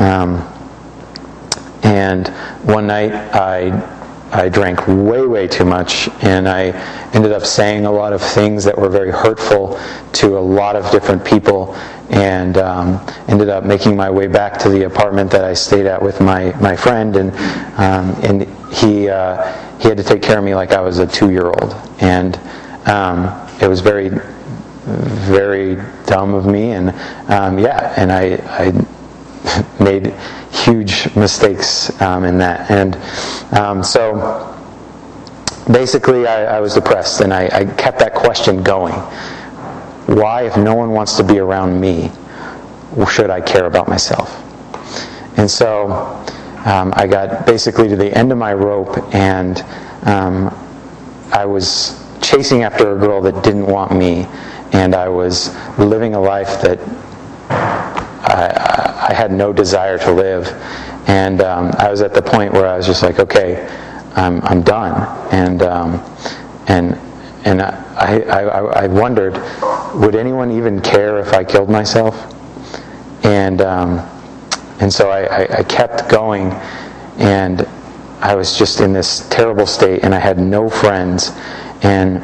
um, 0.00 0.50
and 1.82 2.28
one 2.64 2.86
night 2.86 3.12
I 3.12 3.68
I 4.34 4.48
drank 4.48 4.86
way, 4.88 5.24
way 5.24 5.46
too 5.46 5.64
much, 5.64 6.08
and 6.22 6.48
I 6.48 6.72
ended 7.14 7.30
up 7.30 7.46
saying 7.46 7.86
a 7.86 7.92
lot 7.92 8.12
of 8.12 8.20
things 8.20 8.64
that 8.64 8.76
were 8.76 8.88
very 8.88 9.12
hurtful 9.12 9.78
to 10.14 10.36
a 10.36 10.40
lot 10.40 10.74
of 10.74 10.90
different 10.90 11.24
people, 11.24 11.74
and 12.10 12.58
um, 12.58 13.00
ended 13.28 13.48
up 13.48 13.62
making 13.62 13.94
my 13.96 14.10
way 14.10 14.26
back 14.26 14.58
to 14.58 14.68
the 14.68 14.86
apartment 14.86 15.30
that 15.30 15.44
I 15.44 15.54
stayed 15.54 15.86
at 15.86 16.02
with 16.02 16.20
my, 16.20 16.52
my 16.60 16.74
friend, 16.74 17.14
and 17.16 17.30
um, 17.78 18.10
and 18.24 18.42
he 18.74 19.08
uh, 19.08 19.52
he 19.78 19.88
had 19.88 19.96
to 19.98 20.04
take 20.04 20.20
care 20.20 20.38
of 20.38 20.44
me 20.44 20.54
like 20.54 20.72
I 20.72 20.80
was 20.80 20.98
a 20.98 21.06
two 21.06 21.30
year 21.30 21.46
old, 21.46 21.72
and 22.00 22.36
um, 22.86 23.26
it 23.62 23.68
was 23.68 23.80
very 23.80 24.10
very 24.84 25.76
dumb 26.06 26.34
of 26.34 26.44
me, 26.44 26.72
and 26.72 26.90
um, 27.30 27.58
yeah, 27.58 27.94
and 27.96 28.10
I 28.10 28.34
I 28.48 28.72
made 29.80 30.14
huge 30.50 31.14
mistakes 31.16 32.00
um, 32.00 32.24
in 32.24 32.38
that. 32.38 32.70
And 32.70 32.96
um, 33.56 33.82
so 33.82 34.54
basically, 35.70 36.26
I, 36.26 36.56
I, 36.56 36.60
was 36.60 36.74
depressed, 36.74 37.20
and 37.20 37.32
I, 37.32 37.48
I 37.52 37.64
kept 37.64 37.98
that 37.98 38.14
question 38.14 38.62
going. 38.62 38.94
Why, 40.06 40.46
if 40.46 40.56
no 40.56 40.74
one 40.74 40.90
wants 40.90 41.16
to 41.16 41.24
be 41.24 41.38
around 41.38 41.80
me, 41.80 42.10
should 43.10 43.30
I 43.30 43.40
care 43.40 43.66
about 43.66 43.88
myself? 43.88 44.40
And 45.38 45.50
so 45.50 45.90
um, 46.64 46.92
I 46.96 47.06
got 47.06 47.46
basically 47.46 47.88
to 47.88 47.96
the 47.96 48.16
end 48.16 48.32
of 48.32 48.38
my 48.38 48.54
rope, 48.54 49.14
and 49.14 49.60
um, 50.04 50.54
I 51.32 51.44
was 51.44 52.02
chasing 52.22 52.62
after 52.62 52.96
a 52.96 52.98
girl 52.98 53.20
that 53.22 53.42
didn't 53.42 53.66
want 53.66 53.92
me, 53.92 54.26
and 54.72 54.94
I 54.94 55.08
was 55.08 55.54
living 55.78 56.14
a 56.14 56.20
life 56.20 56.62
that 56.62 56.78
I, 58.34 59.06
I 59.10 59.14
had 59.14 59.32
no 59.32 59.52
desire 59.52 59.98
to 59.98 60.12
live. 60.12 60.48
And 61.06 61.40
um, 61.40 61.72
I 61.78 61.90
was 61.90 62.00
at 62.02 62.14
the 62.14 62.22
point 62.22 62.52
where 62.52 62.66
I 62.66 62.76
was 62.76 62.86
just 62.86 63.02
like, 63.02 63.18
okay, 63.18 63.64
I'm, 64.16 64.40
I'm 64.42 64.62
done. 64.62 64.94
And, 65.32 65.62
um, 65.62 65.94
and, 66.66 66.94
and 67.44 67.62
I, 67.62 68.20
I, 68.20 68.84
I, 68.84 68.86
wondered, 68.86 69.34
would 69.94 70.16
anyone 70.16 70.50
even 70.50 70.80
care 70.80 71.18
if 71.18 71.32
I 71.32 71.44
killed 71.44 71.68
myself? 71.68 72.14
And, 73.24 73.60
um, 73.60 73.98
and 74.80 74.92
so 74.92 75.10
I, 75.10 75.58
I 75.58 75.62
kept 75.62 76.08
going, 76.10 76.50
and 77.18 77.68
I 78.20 78.34
was 78.34 78.58
just 78.58 78.80
in 78.80 78.92
this 78.92 79.28
terrible 79.28 79.66
state, 79.66 80.02
and 80.02 80.14
I 80.14 80.18
had 80.18 80.38
no 80.38 80.68
friends. 80.68 81.30
And 81.82 82.22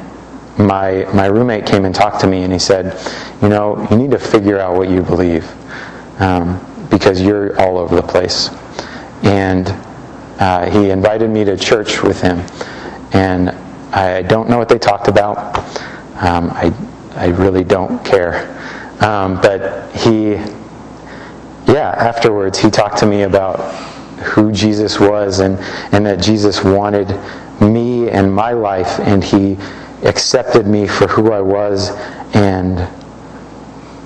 my, 0.58 1.06
my 1.14 1.26
roommate 1.26 1.66
came 1.66 1.84
and 1.84 1.94
talked 1.94 2.20
to 2.22 2.26
me, 2.26 2.42
and 2.42 2.52
he 2.52 2.58
said, 2.58 2.98
You 3.42 3.48
know, 3.48 3.86
you 3.90 3.96
need 3.96 4.10
to 4.10 4.18
figure 4.18 4.58
out 4.58 4.76
what 4.76 4.88
you 4.88 5.02
believe 5.02 5.44
um, 6.20 6.60
because 6.90 7.20
you're 7.20 7.58
all 7.60 7.78
over 7.78 7.96
the 7.96 8.02
place. 8.02 8.50
And 9.22 9.68
uh, 10.38 10.70
he 10.70 10.90
invited 10.90 11.28
me 11.30 11.44
to 11.44 11.56
church 11.56 12.02
with 12.02 12.20
him, 12.20 12.38
and 13.12 13.50
I 13.92 14.22
don't 14.22 14.48
know 14.48 14.56
what 14.56 14.68
they 14.68 14.78
talked 14.78 15.08
about. 15.08 15.58
Um, 16.22 16.50
I 16.50 16.72
I 17.14 17.26
really 17.26 17.64
don't 17.64 18.02
care. 18.04 18.48
Um, 19.00 19.40
but 19.40 19.94
he, 19.94 20.32
yeah, 21.66 21.94
afterwards 21.98 22.58
he 22.58 22.70
talked 22.70 22.98
to 22.98 23.06
me 23.06 23.22
about 23.22 23.58
who 24.20 24.52
Jesus 24.52 25.00
was 25.00 25.40
and 25.40 25.58
and 25.92 26.06
that 26.06 26.22
Jesus 26.22 26.64
wanted 26.64 27.08
me 27.60 28.08
and 28.08 28.32
my 28.32 28.52
life, 28.52 28.98
and 29.00 29.22
he 29.22 29.58
accepted 30.02 30.66
me 30.66 30.86
for 30.86 31.06
who 31.06 31.32
I 31.32 31.42
was 31.42 31.90
and 32.34 32.78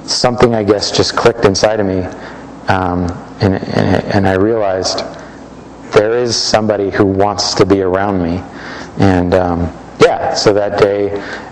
something, 0.07 0.55
I 0.55 0.63
guess, 0.63 0.91
just 0.91 1.17
clicked 1.17 1.45
inside 1.45 1.81
of 1.81 1.87
me. 1.87 2.03
Um, 2.69 3.11
and, 3.41 3.55
and, 3.55 4.05
and, 4.05 4.29
I 4.29 4.35
realized 4.35 5.01
there 5.93 6.17
is 6.17 6.35
somebody 6.35 6.91
who 6.91 7.05
wants 7.05 7.53
to 7.55 7.67
be 7.67 7.83
around 7.83 8.23
me. 8.23 8.39
And 8.99 9.35
um, 9.35 9.61
yeah, 10.01 10.33
so 10.33 10.55
that 10.55 10.79
day, 10.79 11.11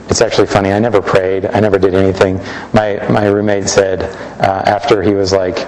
it's 0.09 0.21
actually 0.21 0.47
funny. 0.47 0.73
I 0.73 0.78
never 0.78 1.02
prayed. 1.02 1.47
I 1.47 1.61
never 1.61 1.78
did 1.78 1.94
anything. 1.94 2.37
My, 2.73 3.06
my 3.11 3.26
roommate 3.26 3.68
said 3.68 4.02
uh, 4.40 4.62
after 4.66 5.02
he 5.02 5.12
was 5.14 5.32
like, 5.32 5.59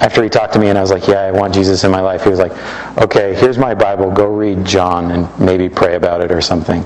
after 0.00 0.22
he 0.22 0.28
talked 0.28 0.52
to 0.54 0.58
me 0.58 0.68
and 0.68 0.76
I 0.76 0.80
was 0.80 0.90
like, 0.90 1.06
yeah, 1.06 1.20
I 1.20 1.30
want 1.30 1.54
Jesus 1.54 1.84
in 1.84 1.90
my 1.90 2.00
life, 2.00 2.24
he 2.24 2.30
was 2.30 2.38
like, 2.38 2.52
okay, 2.98 3.34
here's 3.34 3.58
my 3.58 3.74
Bible. 3.74 4.10
Go 4.10 4.26
read 4.26 4.64
John 4.64 5.12
and 5.12 5.40
maybe 5.40 5.68
pray 5.68 5.94
about 5.94 6.20
it 6.20 6.32
or 6.32 6.40
something. 6.40 6.84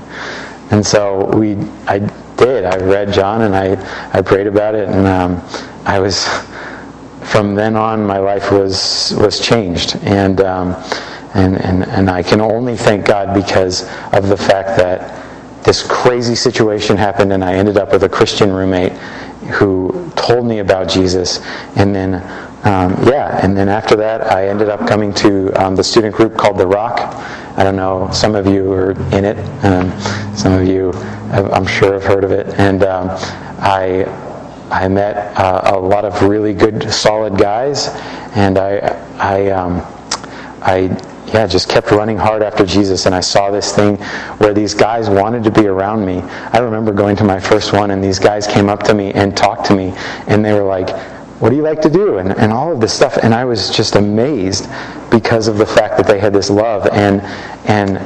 And 0.71 0.85
so 0.85 1.25
we, 1.35 1.57
I 1.87 1.99
did. 2.39 2.65
I 2.65 2.77
read 2.77 3.13
John 3.13 3.43
and 3.43 3.55
I, 3.55 3.75
I 4.13 4.21
prayed 4.21 4.47
about 4.47 4.73
it, 4.75 4.89
and 4.89 5.05
um, 5.05 5.41
I 5.85 5.99
was 5.99 6.27
from 7.31 7.53
then 7.53 7.75
on 7.75 8.03
my 8.05 8.17
life 8.17 8.51
was 8.51 9.13
was 9.17 9.39
changed, 9.39 9.97
and 10.01 10.41
um, 10.41 10.75
and 11.35 11.61
and 11.61 11.85
and 11.85 12.09
I 12.09 12.23
can 12.23 12.41
only 12.41 12.75
thank 12.75 13.05
God 13.05 13.33
because 13.33 13.83
of 14.13 14.29
the 14.29 14.37
fact 14.37 14.77
that 14.77 15.63
this 15.63 15.85
crazy 15.85 16.35
situation 16.35 16.97
happened, 16.97 17.33
and 17.33 17.43
I 17.43 17.53
ended 17.53 17.77
up 17.77 17.91
with 17.91 18.03
a 18.03 18.09
Christian 18.09 18.51
roommate 18.51 18.93
who 19.53 20.09
told 20.15 20.45
me 20.45 20.59
about 20.59 20.89
Jesus, 20.89 21.41
and 21.75 21.93
then 21.93 22.21
um, 22.63 22.91
yeah, 23.07 23.39
and 23.43 23.55
then 23.55 23.69
after 23.69 23.95
that, 23.95 24.31
I 24.31 24.47
ended 24.47 24.69
up 24.69 24.87
coming 24.87 25.13
to 25.15 25.51
um, 25.53 25.75
the 25.75 25.83
student 25.83 26.15
group 26.15 26.35
called 26.35 26.57
The 26.57 26.67
Rock. 26.67 26.99
I 27.57 27.63
don't 27.63 27.75
know, 27.75 28.09
some 28.11 28.35
of 28.35 28.47
you 28.47 28.71
are 28.73 28.91
in 29.13 29.25
it, 29.25 29.37
um, 29.63 29.91
some 30.35 30.53
of 30.53 30.65
you 30.65 30.91
I'm 31.31 31.65
sure 31.67 31.93
have 31.93 32.03
heard 32.03 32.23
of 32.23 32.31
it. 32.31 32.47
And 32.59 32.83
um, 32.83 33.09
I, 33.59 34.05
I 34.71 34.87
met 34.87 35.37
uh, 35.37 35.75
a 35.75 35.79
lot 35.79 36.05
of 36.05 36.23
really 36.23 36.53
good, 36.53 36.91
solid 36.91 37.37
guys, 37.37 37.89
and 38.35 38.57
I, 38.57 38.77
I, 39.19 39.49
um, 39.49 39.81
I, 40.61 40.97
yeah, 41.31 41.45
just 41.45 41.69
kept 41.69 41.91
running 41.91 42.17
hard 42.17 42.41
after 42.41 42.65
Jesus. 42.65 43.05
And 43.05 43.13
I 43.13 43.19
saw 43.19 43.51
this 43.51 43.75
thing 43.75 43.97
where 44.39 44.53
these 44.53 44.73
guys 44.73 45.07
wanted 45.09 45.43
to 45.43 45.51
be 45.51 45.67
around 45.67 46.03
me. 46.03 46.21
I 46.21 46.57
remember 46.57 46.91
going 46.91 47.15
to 47.17 47.23
my 47.23 47.39
first 47.39 47.73
one, 47.73 47.91
and 47.91 48.03
these 48.03 48.17
guys 48.17 48.47
came 48.47 48.69
up 48.69 48.81
to 48.83 48.95
me 48.95 49.11
and 49.13 49.37
talked 49.37 49.65
to 49.67 49.75
me, 49.75 49.93
and 50.27 50.43
they 50.43 50.53
were 50.53 50.63
like, 50.63 50.89
what 51.39 51.49
do 51.49 51.55
you 51.55 51.61
like 51.61 51.81
to 51.81 51.89
do? 51.89 52.17
And, 52.17 52.37
and 52.37 52.51
all 52.51 52.71
of 52.71 52.79
this 52.79 52.93
stuff. 52.93 53.17
And 53.23 53.33
i 53.33 53.45
was 53.45 53.69
just 53.69 53.95
amazed 53.95 54.69
because 55.09 55.47
of 55.47 55.57
the 55.57 55.65
fact 55.65 55.97
that 55.97 56.05
they 56.05 56.19
had 56.19 56.33
this 56.33 56.49
love. 56.49 56.87
And 56.87 57.21
and 57.65 57.97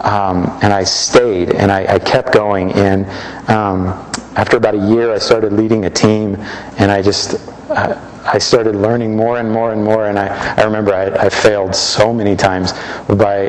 um, 0.00 0.46
and 0.62 0.72
I 0.72 0.84
stayed. 0.84 1.52
And 1.52 1.72
I, 1.72 1.94
I 1.94 1.98
kept 1.98 2.32
going. 2.32 2.72
And 2.72 3.06
um, 3.50 3.88
after 4.36 4.56
about 4.56 4.74
a 4.74 4.88
year, 4.88 5.12
I 5.12 5.18
started 5.18 5.52
leading 5.52 5.86
a 5.86 5.90
team, 5.90 6.36
and 6.78 6.92
I 6.92 7.02
just 7.02 7.34
uh, 7.70 8.00
I 8.24 8.38
started 8.38 8.76
learning 8.76 9.16
more 9.16 9.38
and 9.38 9.50
more 9.50 9.72
and 9.72 9.82
more. 9.82 10.06
And 10.06 10.18
I, 10.18 10.54
I 10.54 10.64
remember 10.64 10.94
I, 10.94 11.06
I 11.26 11.28
failed 11.28 11.74
so 11.74 12.12
many 12.12 12.36
times 12.36 12.72
by 13.08 13.48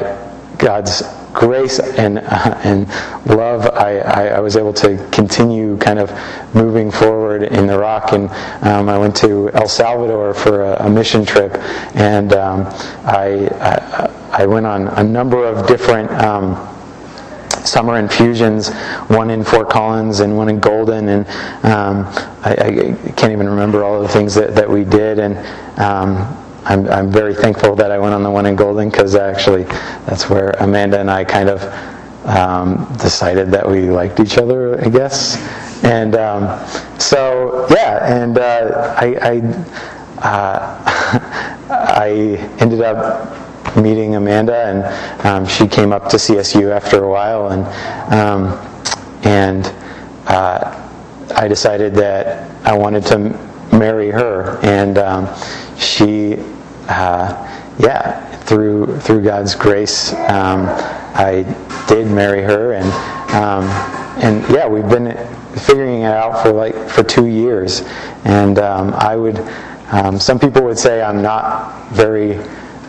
God's 0.57 1.03
grace 1.33 1.79
and 1.79 2.19
uh, 2.19 2.59
and 2.63 2.87
love, 3.25 3.65
I, 3.67 3.99
I, 3.99 4.27
I, 4.27 4.39
was 4.39 4.55
able 4.55 4.73
to 4.73 4.97
continue 5.11 5.77
kind 5.77 5.99
of 5.99 6.11
moving 6.55 6.91
forward 6.91 7.43
in 7.43 7.67
the 7.67 7.77
rock. 7.77 8.13
And 8.13 8.29
um, 8.65 8.89
I 8.89 8.97
went 8.97 9.15
to 9.17 9.49
El 9.51 9.67
Salvador 9.67 10.33
for 10.33 10.61
a, 10.63 10.85
a 10.85 10.89
mission 10.89 11.25
trip, 11.25 11.53
and 11.95 12.33
um, 12.33 12.65
I, 13.05 13.47
I, 13.59 14.43
I 14.43 14.45
went 14.45 14.65
on 14.65 14.87
a 14.87 15.03
number 15.03 15.45
of 15.45 15.67
different. 15.67 16.11
Um, 16.11 16.65
summer 17.65 17.97
infusions, 17.97 18.73
one 19.09 19.29
in 19.29 19.43
Fort 19.43 19.69
Collins 19.69 20.21
and 20.21 20.35
one 20.35 20.49
in 20.49 20.59
Golden, 20.59 21.09
and 21.09 21.27
um, 21.65 22.05
I, 22.41 22.55
I, 22.59 23.11
can't 23.15 23.31
even 23.31 23.49
remember 23.49 23.83
all 23.83 24.01
the 24.01 24.07
things 24.07 24.33
that, 24.35 24.55
that 24.55 24.67
we 24.67 24.85
did. 24.85 25.19
And 25.19 25.37
um, 25.77 26.48
I'm, 26.69 26.87
I'm 26.89 27.11
very 27.11 27.33
thankful 27.33 27.75
that 27.75 27.91
I 27.91 27.97
went 27.97 28.13
on 28.13 28.21
the 28.21 28.29
one 28.29 28.45
in 28.45 28.55
Golden 28.55 28.89
because 28.89 29.15
actually 29.15 29.63
that's 30.05 30.29
where 30.29 30.51
Amanda 30.59 30.99
and 30.99 31.09
I 31.09 31.23
kind 31.23 31.49
of 31.49 31.63
um, 32.25 32.85
decided 32.99 33.49
that 33.51 33.67
we 33.67 33.89
liked 33.89 34.19
each 34.19 34.37
other, 34.37 34.79
I 34.79 34.89
guess. 34.89 35.37
And 35.83 36.15
um, 36.15 36.67
so, 36.99 37.65
yeah, 37.71 38.21
and 38.21 38.37
uh, 38.37 38.95
I, 38.97 39.15
I, 39.21 39.39
uh, 40.19 40.83
I, 41.69 42.09
ended 42.59 42.81
up 42.81 43.75
meeting 43.75 44.15
Amanda, 44.15 44.55
and 44.65 45.25
um, 45.25 45.47
she 45.47 45.67
came 45.67 45.91
up 45.91 46.09
to 46.09 46.17
CSU 46.17 46.71
after 46.71 47.03
a 47.03 47.09
while, 47.09 47.49
and 47.49 47.65
um, 48.13 48.47
and 49.23 49.65
uh, 50.27 50.89
I 51.35 51.47
decided 51.47 51.95
that 51.95 52.49
I 52.65 52.77
wanted 52.77 53.05
to 53.07 53.17
marry 53.71 54.11
her, 54.11 54.59
and 54.63 54.97
um, 54.97 55.27
she, 55.77 56.37
uh, 56.89 57.75
yeah, 57.77 58.25
through 58.41 58.99
through 58.99 59.23
God's 59.23 59.55
grace, 59.55 60.13
um, 60.13 60.65
I 61.15 61.43
did 61.87 62.07
marry 62.07 62.41
her, 62.41 62.73
and 62.73 62.87
um, 63.33 63.65
and 64.23 64.41
yeah, 64.53 64.67
we've 64.67 64.89
been 64.89 65.15
figuring 65.59 66.01
it 66.01 66.13
out 66.13 66.41
for 66.41 66.51
like 66.51 66.75
for 66.89 67.03
two 67.03 67.27
years, 67.27 67.81
and 68.25 68.59
um, 68.59 68.93
I 68.95 69.15
would. 69.15 69.39
Um, 69.91 70.19
some 70.19 70.39
people 70.39 70.63
would 70.63 70.77
say 70.77 71.01
I'm 71.01 71.21
not 71.21 71.89
very 71.89 72.39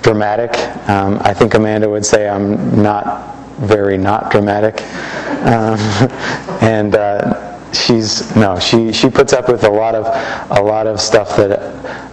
dramatic. 0.02 0.52
Um, 0.88 1.19
I 1.23 1.33
think 1.33 1.54
Amanda 1.54 1.88
would 1.88 2.04
say 2.04 2.28
I'm 2.28 2.83
not 2.83 3.37
very 3.59 3.97
not 3.97 4.30
dramatic, 4.30 4.83
um, 5.47 5.78
and. 6.62 6.95
Uh, 6.95 7.50
she's 7.73 8.35
no 8.37 8.59
she 8.59 8.93
she 8.93 9.09
puts 9.09 9.33
up 9.33 9.49
with 9.49 9.65
a 9.65 9.71
lot 9.71 9.95
of 9.95 10.07
a 10.59 10.62
lot 10.62 10.87
of 10.87 11.00
stuff 11.00 11.37
that 11.37 11.61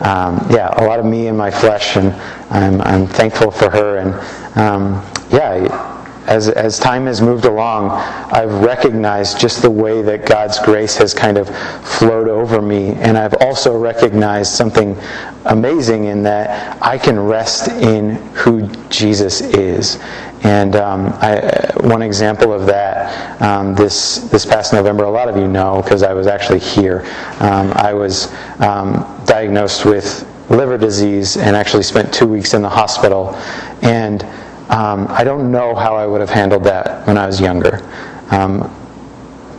um, 0.02 0.46
yeah 0.52 0.70
a 0.78 0.84
lot 0.86 1.00
of 1.00 1.06
me 1.06 1.28
and 1.28 1.38
my 1.38 1.52
flesh 1.52 1.98
and 1.98 2.14
I'm 2.50 2.82
I'm 2.82 3.08
thankful 3.08 3.52
for 3.52 3.70
her 3.70 3.98
and 3.98 4.14
um, 4.58 5.04
yeah 5.32 5.94
as 6.28 6.50
as 6.50 6.78
time 6.78 7.06
has 7.06 7.22
moved 7.22 7.46
along 7.46 7.90
I've 7.92 8.54
recognized 8.56 9.40
just 9.40 9.62
the 9.62 9.72
way 9.72 10.02
that 10.02 10.26
God's 10.26 10.60
grace 10.60 10.98
has 10.98 11.14
kind 11.14 11.38
of 11.38 11.48
flowed 11.88 12.28
over 12.28 12.62
me 12.62 12.90
and 12.96 13.18
I've 13.18 13.34
also 13.36 13.78
recognized 13.78 14.54
something 14.54 14.98
amazing 15.46 16.06
in 16.06 16.24
that 16.24 16.78
I 16.82 16.98
can 16.98 17.18
rest 17.20 17.70
in 17.70 18.16
who 18.34 18.68
Jesus 18.90 19.42
is 19.42 20.00
and 20.44 20.75
um, 20.75 21.08
I, 21.22 21.72
one 21.82 22.01
example 22.01 22.53
of 22.53 22.65
that, 22.67 23.41
um, 23.41 23.75
this 23.75 24.20
this 24.29 24.46
past 24.46 24.74
November, 24.74 25.03
a 25.03 25.10
lot 25.10 25.29
of 25.29 25.38
you 25.38 25.48
know 25.48 25.82
because 25.82 26.03
I 26.03 26.13
was 26.13 26.27
actually 26.27 26.60
here. 26.60 27.01
Um, 27.39 27.72
I 27.74 27.94
was 27.94 28.32
um, 28.60 29.06
diagnosed 29.25 29.86
with 29.86 30.27
liver 30.50 30.77
disease 30.77 31.38
and 31.38 31.56
actually 31.56 31.84
spent 31.84 32.13
two 32.13 32.27
weeks 32.27 32.53
in 32.53 32.62
the 32.62 32.70
hospital. 32.70 33.36
And 33.82 34.24
um, 34.70 35.08
I 35.10 35.24
don't 35.24 35.51
know 35.51 35.75
how 35.75 35.96
I 35.96 36.06
would 36.06 36.22
have 36.22 36.29
handled 36.29 36.63
that 36.65 37.06
when 37.08 37.17
I 37.17 37.25
was 37.25 37.39
younger, 37.39 37.82
um, 38.32 38.74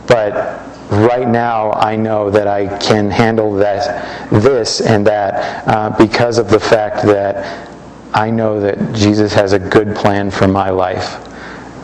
but 0.07 0.61
right 0.91 1.27
now 1.27 1.71
I 1.73 1.95
know 1.95 2.29
that 2.29 2.47
I 2.47 2.77
can 2.79 3.09
handle 3.09 3.55
that, 3.55 4.29
this 4.31 4.81
and 4.81 5.05
that, 5.07 5.67
uh, 5.67 5.89
because 5.97 6.37
of 6.37 6.49
the 6.49 6.59
fact 6.59 7.03
that 7.05 7.67
I 8.13 8.31
know 8.31 8.59
that 8.59 8.93
Jesus 8.93 9.33
has 9.33 9.53
a 9.53 9.59
good 9.59 9.95
plan 9.95 10.31
for 10.31 10.47
my 10.47 10.69
life 10.69 11.27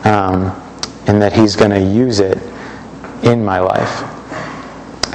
um, 0.04 0.46
and 1.06 1.20
that 1.22 1.32
He's 1.32 1.56
going 1.56 1.70
to 1.70 1.80
use 1.80 2.20
it 2.20 2.38
in 3.22 3.44
my 3.44 3.60
life. 3.60 4.02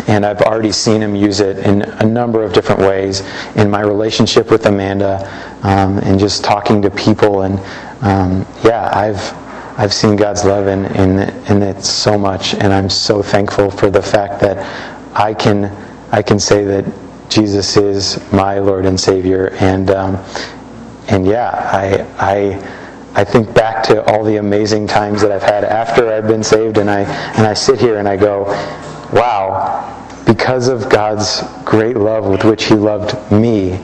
And 0.08 0.26
I've 0.26 0.42
already 0.42 0.72
seen 0.72 1.02
Him 1.02 1.16
use 1.16 1.40
it 1.40 1.60
in 1.60 1.82
a 1.82 2.06
number 2.06 2.44
of 2.44 2.54
different 2.54 2.82
ways 2.82 3.22
in 3.56 3.70
my 3.70 3.82
relationship 3.82 4.50
with 4.50 4.66
Amanda 4.66 5.20
um, 5.64 5.98
and 6.00 6.20
just 6.20 6.44
talking 6.44 6.82
to 6.82 6.90
people. 6.92 7.44
And 7.44 7.60
um, 8.02 8.48
yeah, 8.64 8.90
I've. 8.94 9.42
I've 9.78 9.94
seen 9.94 10.18
God's 10.18 10.44
love 10.44 10.68
in, 10.68 10.86
in, 10.98 11.20
in 11.48 11.64
it 11.64 11.84
so 11.84 12.18
much, 12.18 12.54
and 12.54 12.74
I'm 12.74 12.90
so 12.90 13.24
thankful 13.24 13.72
for 13.72 13.90
the 13.90 14.02
fact 14.02 14.42
that 14.42 14.58
I 15.16 15.34
can 15.34 15.66
I 16.12 16.22
can 16.22 16.40
say 16.40 16.66
that 16.66 16.86
Jesus 17.30 17.78
is 17.78 18.20
my 18.34 18.60
Lord 18.60 18.86
and 18.86 19.00
Savior, 19.00 19.56
and 19.62 19.90
um, 19.90 20.24
and 21.12 21.26
yeah, 21.26 21.50
I, 21.50 22.06
I, 22.18 23.22
I 23.22 23.24
think 23.26 23.54
back 23.54 23.84
to 23.84 24.04
all 24.06 24.24
the 24.24 24.38
amazing 24.38 24.88
times 24.88 25.22
that 25.22 25.32
I've 25.32 25.44
had 25.44 25.66
after 25.66 26.12
I've 26.12 26.28
been 26.28 26.44
saved, 26.44 26.78
and 26.78 26.90
I, 26.90 27.02
and 27.02 27.46
I 27.46 27.54
sit 27.54 27.80
here 27.80 27.98
and 27.98 28.08
I 28.08 28.16
go, 28.16 28.46
wow, 29.12 30.24
because 30.26 30.70
of 30.70 30.90
God's 30.90 31.44
great 31.66 31.98
love 31.98 32.26
with 32.26 32.46
which 32.46 32.66
He 32.66 32.76
loved 32.76 33.32
me, 33.32 33.80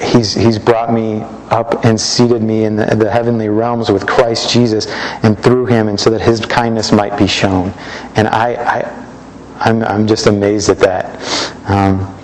He's, 0.00 0.34
he's 0.34 0.58
brought 0.58 0.92
me 0.92 1.20
up 1.50 1.84
and 1.84 2.00
seated 2.00 2.42
me 2.42 2.64
in 2.64 2.74
the, 2.76 2.86
the, 2.86 3.10
heavenly 3.10 3.50
realms 3.50 3.90
with 3.90 4.06
Christ 4.06 4.50
Jesus 4.50 4.86
and 5.22 5.38
through 5.38 5.66
him 5.66 5.88
and 5.88 6.00
so 6.00 6.08
that 6.10 6.22
his 6.22 6.44
kindness 6.44 6.90
might 6.90 7.18
be 7.18 7.26
shown. 7.26 7.72
And 8.16 8.28
I, 8.28 8.54
I 8.54 9.06
I'm, 9.60 9.82
I'm 9.84 10.06
just 10.06 10.26
amazed 10.26 10.70
at 10.70 10.78
that. 10.78 11.70
Um, 11.70 12.18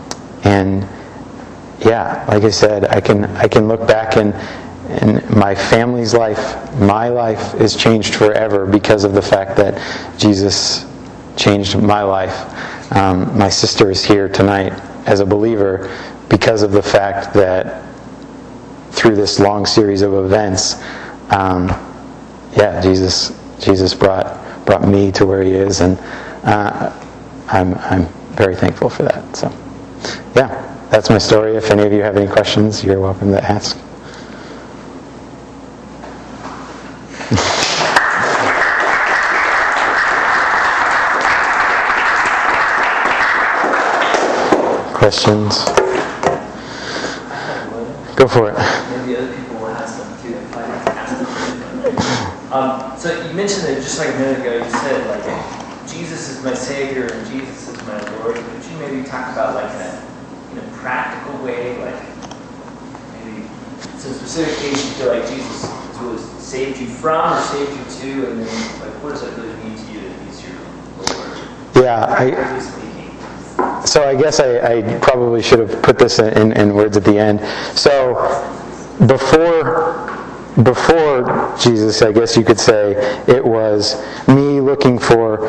and 0.44 0.88
yeah, 1.80 2.24
like 2.28 2.42
I 2.42 2.50
said, 2.50 2.86
I 2.86 3.00
can 3.00 3.24
I 3.24 3.48
can 3.48 3.68
look 3.68 3.86
back 3.86 4.16
and 4.16 4.34
and 4.88 5.28
my 5.30 5.54
family's 5.54 6.14
life, 6.14 6.38
my 6.80 7.08
life 7.08 7.54
is 7.60 7.76
changed 7.76 8.14
forever 8.14 8.64
because 8.64 9.04
of 9.04 9.12
the 9.12 9.22
fact 9.22 9.56
that 9.58 10.18
Jesus 10.18 10.86
changed 11.36 11.78
my 11.78 12.02
life. 12.02 12.96
Um, 12.96 13.36
my 13.36 13.50
sister 13.50 13.90
is 13.90 14.02
here 14.02 14.30
tonight 14.30 14.72
as 15.06 15.20
a 15.20 15.26
believer 15.26 15.94
because 16.30 16.62
of 16.62 16.72
the 16.72 16.82
fact 16.82 17.34
that 17.34 17.84
through 18.92 19.14
this 19.14 19.38
long 19.38 19.66
series 19.66 20.00
of 20.00 20.14
events, 20.14 20.82
um, 21.30 21.68
yeah, 22.56 22.80
Jesus 22.80 23.38
Jesus 23.60 23.92
brought 23.92 24.64
brought 24.64 24.88
me 24.88 25.12
to 25.12 25.26
where 25.26 25.42
He 25.42 25.52
is, 25.52 25.80
and 25.80 25.98
uh, 26.44 26.98
I'm 27.48 27.74
I'm 27.74 28.06
very 28.34 28.56
thankful 28.56 28.88
for 28.88 29.02
that. 29.02 29.36
So, 29.36 29.52
yeah 30.34 30.77
that's 30.90 31.10
my 31.10 31.18
story. 31.18 31.56
If 31.56 31.70
any 31.70 31.82
of 31.82 31.92
you 31.92 32.02
have 32.02 32.16
any 32.16 32.30
questions, 32.30 32.82
you're 32.82 33.00
welcome 33.00 33.30
to 33.32 33.42
ask. 33.44 33.78
questions? 44.98 45.64
Go 48.16 48.26
for 48.26 48.50
it. 48.50 48.58
Maybe 48.90 49.16
other 49.16 49.32
people 49.34 49.56
will 49.56 49.74
too. 50.20 50.36
Um, 52.52 52.98
so 52.98 53.26
you 53.26 53.32
mentioned 53.32 53.62
that 53.68 53.76
just 53.76 53.98
like 53.98 54.08
a 54.08 54.18
minute 54.18 54.40
ago, 54.40 54.56
you 54.56 54.70
said 54.70 55.06
like 55.06 55.88
Jesus 55.88 56.28
is 56.28 56.44
my 56.44 56.52
Savior 56.52 57.06
and 57.06 57.26
Jesus 57.30 57.68
is 57.68 57.76
my 57.86 57.98
Lord. 58.16 58.36
Could 58.36 58.64
you 58.64 58.76
maybe 58.78 59.08
talk 59.08 59.32
about 59.32 59.54
like 59.54 59.72
that? 59.78 60.07
In 60.78 60.82
practical 60.82 61.44
way, 61.44 61.76
like 61.78 62.02
maybe 63.24 63.46
some 63.98 64.12
specific 64.12 64.56
case 64.58 64.84
you 64.84 64.90
feel 64.92 65.08
like 65.08 65.28
Jesus 65.28 65.64
was 66.00 66.22
saved 66.42 66.78
you 66.80 66.86
from 66.86 67.36
or 67.36 67.40
saved 67.42 67.70
you 67.70 68.00
to, 68.00 68.30
and 68.30 68.40
then 68.40 68.80
like 68.80 69.02
what 69.02 69.10
does 69.10 69.22
that 69.22 69.36
really 69.36 69.54
mean 69.64 69.76
to 69.76 69.92
you 69.92 70.00
that 70.00 70.26
he's 70.26 70.42
your 70.46 70.56
Lord? 70.98 71.48
Yeah, 71.74 72.06
I, 72.08 73.84
so 73.84 74.08
I 74.08 74.14
guess 74.14 74.40
I, 74.40 74.78
I, 74.78 74.98
probably 75.00 75.42
should 75.42 75.58
have 75.60 75.82
put 75.82 75.98
this 75.98 76.18
in, 76.18 76.52
in 76.52 76.74
words 76.74 76.96
at 76.96 77.04
the 77.04 77.18
end. 77.18 77.40
So 77.76 78.14
before 79.06 80.06
before 80.62 81.56
Jesus, 81.60 82.02
I 82.02 82.10
guess 82.10 82.36
you 82.36 82.44
could 82.44 82.58
say, 82.58 82.92
it 83.28 83.44
was 83.44 84.04
me 84.26 84.60
looking 84.60 84.98
for 84.98 85.48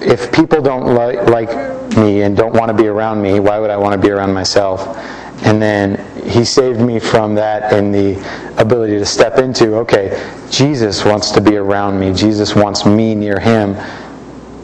if 0.00 0.32
people 0.32 0.60
don't 0.60 0.86
li- 0.86 1.20
like 1.22 1.48
me 1.96 2.22
and 2.22 2.36
don't 2.36 2.54
want 2.54 2.68
to 2.68 2.74
be 2.74 2.88
around 2.88 3.22
me, 3.22 3.40
why 3.40 3.58
would 3.58 3.70
I 3.70 3.76
want 3.76 4.00
to 4.00 4.06
be 4.06 4.12
around 4.12 4.32
myself? 4.32 4.96
And 5.44 5.60
then 5.60 5.96
he 6.28 6.44
saved 6.44 6.80
me 6.80 6.98
from 6.98 7.34
that 7.34 7.72
and 7.72 7.94
the 7.94 8.16
ability 8.58 8.98
to 8.98 9.06
step 9.06 9.38
into, 9.38 9.76
okay, 9.76 10.32
Jesus 10.50 11.04
wants 11.04 11.30
to 11.32 11.40
be 11.40 11.56
around 11.56 11.98
me. 12.00 12.12
Jesus 12.12 12.54
wants 12.54 12.86
me 12.86 13.14
near 13.14 13.38
him. 13.38 13.76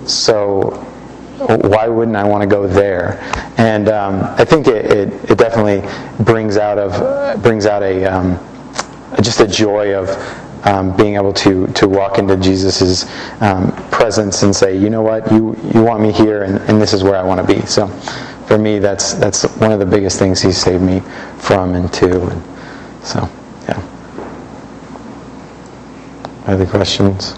So 0.07 0.71
why 1.47 1.88
wouldn't 1.88 2.16
I 2.16 2.25
want 2.25 2.42
to 2.42 2.49
go 2.49 2.66
there? 2.66 3.18
And 3.59 3.88
um, 3.88 4.23
I 4.23 4.45
think 4.45 4.66
it, 4.66 4.87
it, 4.87 5.31
it, 5.31 5.38
definitely 5.38 5.83
brings 6.25 6.57
out 6.57 6.79
of 6.79 7.42
brings 7.42 7.66
out 7.66 7.83
a, 7.83 8.05
um, 8.05 8.38
just 9.23 9.40
a 9.40 9.47
joy 9.47 9.95
of 9.95 10.09
um, 10.64 10.96
being 10.96 11.14
able 11.16 11.33
to 11.33 11.66
to 11.68 11.88
walk 11.88 12.18
into 12.18 12.37
Jesus' 12.37 13.05
um, 13.40 13.72
presence 13.90 14.42
and 14.42 14.55
say, 14.55 14.77
you 14.77 14.90
know 14.90 15.03
what, 15.03 15.31
you 15.33 15.57
you 15.75 15.83
want 15.83 16.03
me 16.03 16.12
here, 16.12 16.42
and, 16.42 16.59
and 16.68 16.81
this 16.81 16.92
is 16.92 17.03
where 17.03 17.16
I 17.16 17.22
want 17.22 17.46
to 17.46 17.55
be. 17.55 17.64
So, 17.66 17.88
for 18.46 18.59
me, 18.59 18.79
that's 18.79 19.14
that's 19.14 19.44
one 19.57 19.72
of 19.72 19.79
the 19.79 19.87
biggest 19.87 20.18
things 20.18 20.40
He 20.40 20.53
saved 20.53 20.83
me 20.83 21.01
from 21.38 21.75
and 21.75 21.92
to, 21.94 22.27
and 22.29 22.42
so 23.05 23.29
yeah. 23.68 23.83
Other 26.46 26.66
questions? 26.66 27.37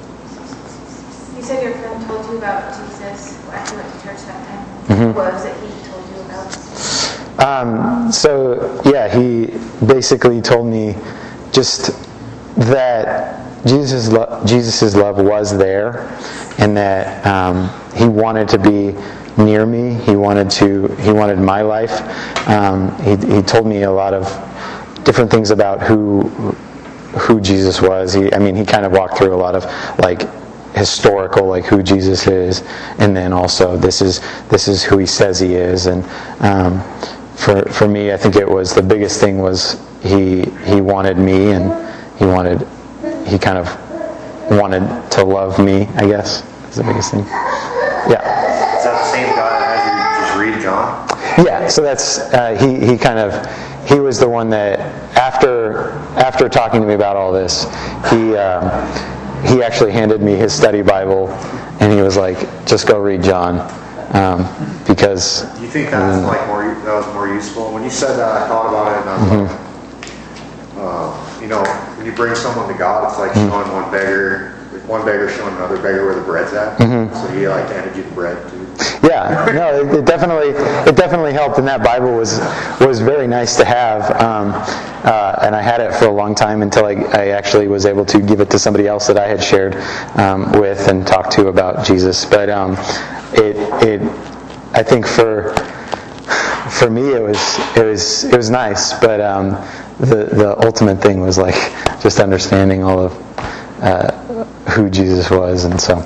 You 1.37 1.43
said 1.43 1.63
your 1.63 1.73
friend 1.75 2.07
told 2.07 2.25
you 2.27 2.39
about 2.39 2.73
Jesus 2.73 3.39
after 3.53 3.75
you 3.77 3.83
went 3.83 3.95
to 3.95 4.07
church 4.07 4.21
that 4.27 4.49
time. 4.49 4.67
Mhm. 4.89 5.15
What 5.15 5.33
was 5.33 5.45
it 5.45 5.55
he 5.61 5.91
told 5.91 6.05
you 6.09 6.21
about? 6.23 7.63
Um, 7.63 8.13
so 8.13 8.81
yeah, 8.85 9.09
he 9.09 9.47
basically 9.85 10.41
told 10.41 10.67
me 10.67 10.97
just 11.53 11.91
that 12.57 13.67
Jesus' 13.67 14.09
lo- 14.09 14.43
Jesus's 14.45 14.95
love 14.95 15.19
was 15.19 15.57
there, 15.57 16.09
and 16.59 16.77
that 16.77 17.25
um, 17.27 17.71
he 17.95 18.07
wanted 18.07 18.49
to 18.49 18.59
be 18.59 18.95
near 19.43 19.67
me. 19.67 19.95
He 20.05 20.17
wanted 20.17 20.51
to. 20.53 20.89
He 20.97 21.13
wanted 21.13 21.39
my 21.39 21.63
life. 21.63 22.01
Um, 22.49 22.95
he, 23.03 23.17
he 23.37 23.43
told 23.43 23.67
me 23.67 23.83
a 23.83 23.91
lot 23.91 24.15
of 24.15 24.25
different 25.05 25.31
things 25.31 25.51
about 25.51 25.83
who 25.83 26.23
who 27.19 27.41
Jesus 27.41 27.81
was. 27.81 28.13
He, 28.13 28.33
I 28.33 28.39
mean, 28.39 28.55
he 28.55 28.65
kind 28.65 28.85
of 28.85 28.93
walked 28.93 29.19
through 29.19 29.35
a 29.35 29.37
lot 29.37 29.55
of 29.55 29.65
like 29.99 30.23
historical, 30.75 31.47
like 31.47 31.65
who 31.65 31.83
Jesus 31.83 32.27
is, 32.27 32.63
and 32.99 33.17
then 33.17 33.33
also 33.33 33.77
this 33.77 34.03
is 34.03 34.21
this 34.49 34.69
is 34.69 34.83
who 34.83 34.99
he 34.99 35.07
says 35.07 35.39
he 35.41 35.55
is. 35.55 35.87
And 35.87 36.05
um, 36.41 36.83
for 37.37 37.63
for 37.73 37.89
me, 37.89 38.13
I 38.13 38.17
think 38.17 38.37
it 38.37 38.49
was 38.49 38.75
the 38.75 38.83
biggest 38.83 39.21
thing 39.21 39.39
was 39.39 39.81
he 40.03 40.45
he 40.65 40.81
wanted 40.81 41.17
me, 41.19 41.53
and 41.53 41.71
he 42.19 42.25
wanted 42.27 42.67
he 43.27 43.39
kind 43.39 43.59
of 43.59 43.69
wanted 44.51 44.83
to 45.13 45.25
love 45.25 45.59
me. 45.59 45.87
I 45.97 46.07
guess 46.07 46.43
is 46.69 46.77
the 46.77 46.85
biggest 46.85 47.11
thing. 47.11 47.25
Yeah. 48.09 48.21
Is 48.79 48.85
that 48.85 48.99
the 48.99 49.13
same 49.13 49.27
guy 49.35 49.59
that 49.59 49.79
had 49.79 49.85
you 49.89 50.27
just 50.27 50.39
read 50.39 50.63
John? 50.63 51.09
Yeah, 51.47 51.69
so 51.69 51.83
that's 51.83 52.19
uh, 52.33 52.55
he. 52.61 52.87
He 52.87 52.99
kind 52.99 53.19
of 53.19 53.33
he 53.89 53.99
was 54.01 54.19
the 54.21 54.29
one 54.29 54.51
that 54.51 54.79
after 55.17 55.91
after 56.17 56.49
talking 56.49 56.81
to 56.81 56.87
me 56.87 56.95
about 56.95 57.17
all 57.17 57.33
this, 57.33 57.65
he 58.11 58.37
um, 58.37 58.65
he 59.47 59.63
actually 59.63 59.93
handed 59.93 60.21
me 60.23 60.35
his 60.37 60.53
study 60.53 60.83
Bible, 60.83 61.31
and 61.81 61.93
he 61.93 62.01
was 62.03 62.17
like, 62.17 62.39
"Just 62.67 62.87
go 62.87 62.99
read 63.01 63.23
John," 63.23 63.59
um, 64.15 64.47
because 64.87 65.43
Do 65.57 65.63
you 65.63 65.69
think 65.69 65.91
that's 65.91 66.19
Mm. 66.23 66.29
like 66.29 66.47
more 66.47 66.63
that 66.85 66.95
was 66.95 67.07
more 67.15 67.27
useful? 67.29 67.73
When 67.73 67.83
you 67.83 67.91
said 67.91 68.17
that, 68.17 68.43
I 68.43 68.47
thought 68.49 68.69
about 68.69 68.93
it, 68.93 69.01
and 69.01 69.11
I 69.11 69.17
was 69.19 69.49
Mm-hmm. 69.49 70.77
like, 70.77 70.85
uh, 70.85 71.41
you 71.41 71.49
know, 71.49 71.63
when 72.05 72.13
you 72.13 72.17
bring 72.17 72.35
someone 72.35 72.69
to 72.71 72.75
God, 72.75 73.09
it's 73.09 73.19
like 73.19 73.33
Mm. 73.33 73.49
showing 73.49 73.73
one 73.73 73.91
beggar, 73.91 74.53
like 74.75 74.87
one 74.87 75.05
beggar 75.07 75.31
showing 75.31 75.57
another 75.57 75.79
beggar 75.79 76.05
where 76.05 76.15
the 76.15 76.21
bread's 76.21 76.53
at. 76.53 76.77
Mm-hmm. 76.79 77.15
So 77.15 77.27
he 77.29 77.49
like 77.49 77.67
handed 77.71 77.97
you 77.97 78.03
the 78.03 78.11
bread 78.11 78.37
too. 78.51 78.61
yeah, 79.09 79.49
no, 79.55 79.81
it, 79.81 80.01
it 80.01 80.05
definitely 80.05 80.49
it 80.49 80.97
definitely 80.97 81.33
helped, 81.33 81.57
and 81.59 81.67
that 81.67 81.83
Bible 81.83 82.15
was 82.15 82.41
was 82.81 83.01
very 83.01 83.27
nice 83.27 83.57
to 83.57 83.65
have. 83.65 84.11
Um, 84.21 84.53
uh, 85.05 85.39
and 85.43 85.55
I 85.57 85.63
had 85.63 85.81
it 85.81 85.95
for 85.95 86.07
a 86.07 86.11
long 86.13 86.35
time 86.35 86.61
until 86.61 86.85
I, 86.87 86.93
I 87.13 87.29
actually 87.29 87.69
was 87.69 87.87
able 87.87 88.05
to 88.07 88.21
give 88.21 88.41
it 88.41 88.51
to 88.51 88.59
somebody 88.59 88.87
else 88.87 89.07
that 89.07 89.17
I 89.19 89.27
had 89.27 89.43
shared 89.43 89.77
um, 90.19 90.53
with 90.61 90.89
and 90.89 91.07
talked 91.07 91.33
to 91.33 91.49
about 91.49 91.87
Jesus. 91.87 92.25
But 92.27 92.51
um, 92.51 92.77
it 93.33 93.57
it 93.83 94.03
I 94.75 94.83
think 94.83 95.07
for 95.07 95.55
for 96.71 96.91
me 96.91 97.13
it 97.15 97.23
was 97.23 97.39
it 97.77 97.85
was 97.85 98.25
it 98.25 98.37
was 98.37 98.51
nice, 98.51 98.93
but 99.01 99.21
um, 99.23 99.53
the 100.01 100.27
the 100.27 100.57
ultimate 100.65 101.01
thing 101.01 101.21
was 101.21 101.39
like 101.39 101.55
just 102.01 102.21
understanding 102.21 102.83
all 102.83 102.99
of 102.99 103.83
uh, 103.83 104.45
who 104.71 104.91
Jesus 104.91 105.31
was, 105.31 105.65
and 105.65 105.81
so 105.81 105.99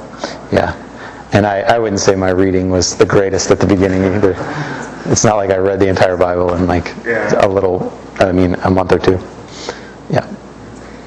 yeah. 0.53 0.85
And 1.33 1.47
I, 1.47 1.61
I 1.61 1.79
wouldn't 1.79 2.01
say 2.01 2.15
my 2.15 2.31
reading 2.31 2.71
was 2.71 2.97
the 2.97 3.05
greatest 3.05 3.51
at 3.51 3.61
the 3.61 3.67
beginning 3.67 4.03
either. 4.05 4.35
It's 5.07 5.25
not 5.25 5.37
like 5.37 5.51
I 5.51 5.59
read 5.59 5.79
the 5.79 5.89
entire 5.89 6.17
Bible 6.17 6.55
in 6.55 6.67
like 6.67 6.95
Yeah. 7.05 7.45
a 7.45 7.49
little, 7.49 7.93
I 8.19 8.33
mean, 8.33 8.55
a 8.65 8.71
month 8.71 8.93
or 8.93 8.99
two. 8.99 9.19
Yeah. 10.09 10.27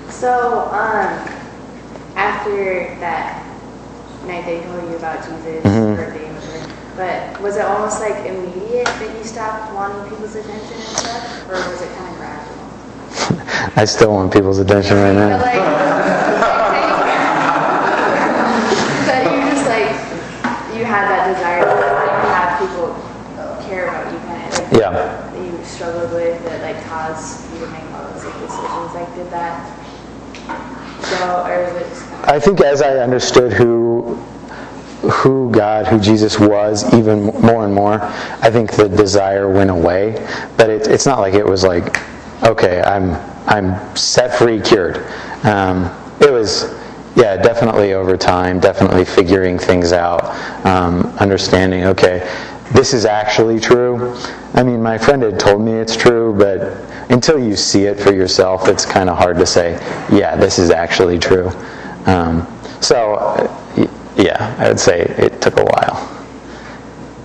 So, 0.09 0.69
um, 0.71 1.27
after 2.15 2.95
that 2.99 3.43
night 4.27 4.45
they 4.45 4.61
told 4.61 4.89
you 4.91 4.95
about 4.97 5.25
Jesus' 5.25 5.65
Mhm. 5.65 5.95
birthday 5.95 6.31
but 6.95 7.39
was 7.41 7.55
it 7.55 7.65
almost 7.65 7.99
like 7.99 8.25
immediate 8.27 8.85
that 8.85 9.17
you 9.17 9.23
stopped 9.23 9.73
wanting 9.73 10.09
people's 10.09 10.35
attention 10.35 10.75
and 10.75 10.97
stuff, 10.97 11.49
or 11.49 11.53
was 11.53 11.81
it 11.81 11.89
kind 11.97 12.09
of 12.11 12.17
gradual? 12.17 12.60
I 13.75 13.85
still 13.85 14.13
want 14.13 14.33
people's 14.33 14.59
attention 14.59 14.97
right 14.97 15.13
now. 15.13 15.37
like, 15.39 15.55
that 19.07 19.23
you 19.25 19.37
just 19.51 19.65
like 19.67 19.91
you 20.77 20.85
had 20.85 21.07
that 21.09 21.33
desire 21.33 21.61
to 21.63 21.67
like, 21.69 22.15
have 22.33 22.59
people 22.59 22.95
care 23.67 23.87
about 23.89 24.11
you, 24.11 24.19
kind 24.19 24.41
of 24.51 24.59
like 24.59 24.71
Yeah. 24.73 24.91
that 24.91 25.37
you 25.37 25.63
struggled 25.63 26.11
with 26.11 26.43
that 26.45 26.61
like 26.61 26.83
caused 26.85 27.51
you 27.53 27.59
to 27.59 27.67
make 27.71 27.83
all 27.93 28.03
those 28.11 28.25
like, 28.25 28.39
decisions. 28.39 28.93
Like, 28.93 29.15
did 29.15 29.29
that 29.31 29.77
go, 30.47 31.43
or 31.45 31.63
was 31.63 31.75
it 31.81 31.89
just 31.89 32.03
kind 32.09 32.23
of 32.23 32.29
I 32.29 32.39
think 32.39 32.61
as 32.61 32.81
I 32.81 32.97
understood 32.97 33.53
who 33.53 34.15
who 35.09 35.49
God, 35.51 35.87
who 35.87 35.99
Jesus 35.99 36.39
was, 36.39 36.83
even 36.93 37.23
more 37.41 37.65
and 37.65 37.73
more, 37.73 37.99
I 38.41 38.51
think 38.51 38.71
the 38.73 38.87
desire 38.87 39.49
went 39.51 39.71
away. 39.71 40.13
But 40.57 40.69
it, 40.69 40.87
it's 40.87 41.07
not 41.07 41.19
like 41.19 41.33
it 41.33 41.45
was 41.45 41.63
like, 41.63 41.99
okay, 42.43 42.81
I'm 42.81 43.15
I'm 43.47 43.95
set 43.95 44.37
free, 44.37 44.61
cured. 44.61 44.97
Um, 45.43 45.85
it 46.21 46.31
was, 46.31 46.71
yeah, 47.15 47.35
definitely 47.37 47.93
over 47.93 48.15
time, 48.15 48.59
definitely 48.59 49.03
figuring 49.03 49.57
things 49.57 49.91
out, 49.91 50.23
um, 50.65 51.01
understanding, 51.19 51.85
okay, 51.85 52.19
this 52.73 52.93
is 52.93 53.05
actually 53.05 53.59
true. 53.59 54.15
I 54.53 54.63
mean, 54.63 54.81
my 54.81 54.97
friend 54.97 55.23
had 55.23 55.39
told 55.39 55.61
me 55.61 55.73
it's 55.73 55.95
true, 55.95 56.33
but 56.37 56.59
until 57.11 57.39
you 57.39 57.55
see 57.55 57.85
it 57.85 57.99
for 57.99 58.13
yourself, 58.13 58.67
it's 58.67 58.85
kind 58.85 59.09
of 59.09 59.17
hard 59.17 59.37
to 59.39 59.45
say, 59.45 59.71
yeah, 60.15 60.35
this 60.35 60.59
is 60.59 60.69
actually 60.69 61.19
true. 61.19 61.49
Um, 62.05 62.47
so, 62.79 63.17
yeah, 64.15 64.55
I 64.59 64.67
would 64.69 64.79
say 64.79 65.01
it 65.17 65.41
took 65.41 65.57
a 65.57 65.63
while. 65.63 66.25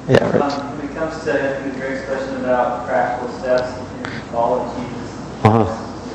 Yeah, 0.08 0.24
Rich. 0.32 0.42
Um, 0.42 0.78
when 0.78 0.88
it 0.88 0.94
comes 0.94 1.22
to 1.24 1.72
Greg's 1.76 2.04
question 2.06 2.36
about 2.36 2.86
practical 2.88 3.28
steps 3.38 3.76
in 3.78 4.04
Jesus, 4.04 5.44
Uh-huh. 5.44 5.66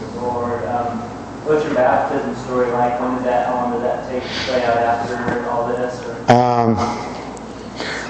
your 0.02 0.22
Lord, 0.24 0.64
um, 0.66 1.00
what's 1.46 1.64
your 1.66 1.74
baptism 1.92 2.36
story 2.46 2.72
like? 2.72 3.00
When 3.00 3.16
did 3.16 3.26
that, 3.26 3.48
how 3.48 3.56
long 3.56 3.74
did 3.74 3.84
that 3.84 4.10
take 4.10 4.24
to 4.24 4.30
play 4.46 4.64
out 4.64 4.78
after 4.78 5.50
all 5.50 5.68
this? 5.68 6.02
Or? 6.06 6.32
Um, 6.32 6.76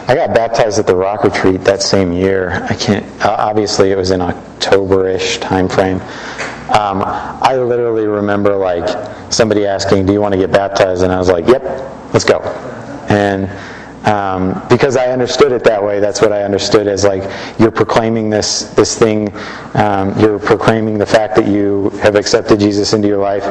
I 0.07 0.15
got 0.15 0.35
baptized 0.35 0.77
at 0.77 0.85
the 0.85 0.95
Rock 0.95 1.23
Retreat 1.23 1.61
that 1.61 1.81
same 1.81 2.11
year. 2.11 2.51
I 2.69 2.75
can't. 2.75 3.05
Uh, 3.23 3.35
obviously, 3.39 3.91
it 3.91 3.97
was 3.97 4.11
in 4.11 4.21
October-ish 4.21 5.39
time 5.39 5.67
frame. 5.67 6.01
Um, 6.71 7.01
I 7.03 7.55
literally 7.57 8.05
remember 8.05 8.55
like 8.55 8.87
somebody 9.31 9.65
asking, 9.65 10.05
"Do 10.05 10.13
you 10.13 10.21
want 10.21 10.33
to 10.33 10.37
get 10.37 10.51
baptized?" 10.51 11.03
And 11.03 11.11
I 11.11 11.17
was 11.17 11.29
like, 11.29 11.47
"Yep, 11.47 11.63
let's 12.13 12.25
go." 12.25 12.39
And 13.09 13.49
um, 14.05 14.61
because 14.69 14.97
I 14.97 15.07
understood 15.07 15.51
it 15.51 15.63
that 15.63 15.83
way, 15.83 15.99
that's 15.99 16.21
what 16.21 16.31
I 16.31 16.43
understood 16.43 16.87
as 16.87 17.03
like 17.03 17.23
you're 17.59 17.71
proclaiming 17.71 18.29
this 18.29 18.63
this 18.73 18.97
thing. 18.97 19.31
Um, 19.75 20.17
you're 20.19 20.39
proclaiming 20.39 20.97
the 20.97 21.05
fact 21.05 21.35
that 21.35 21.47
you 21.47 21.89
have 22.01 22.15
accepted 22.15 22.59
Jesus 22.59 22.93
into 22.93 23.07
your 23.07 23.19
life. 23.19 23.43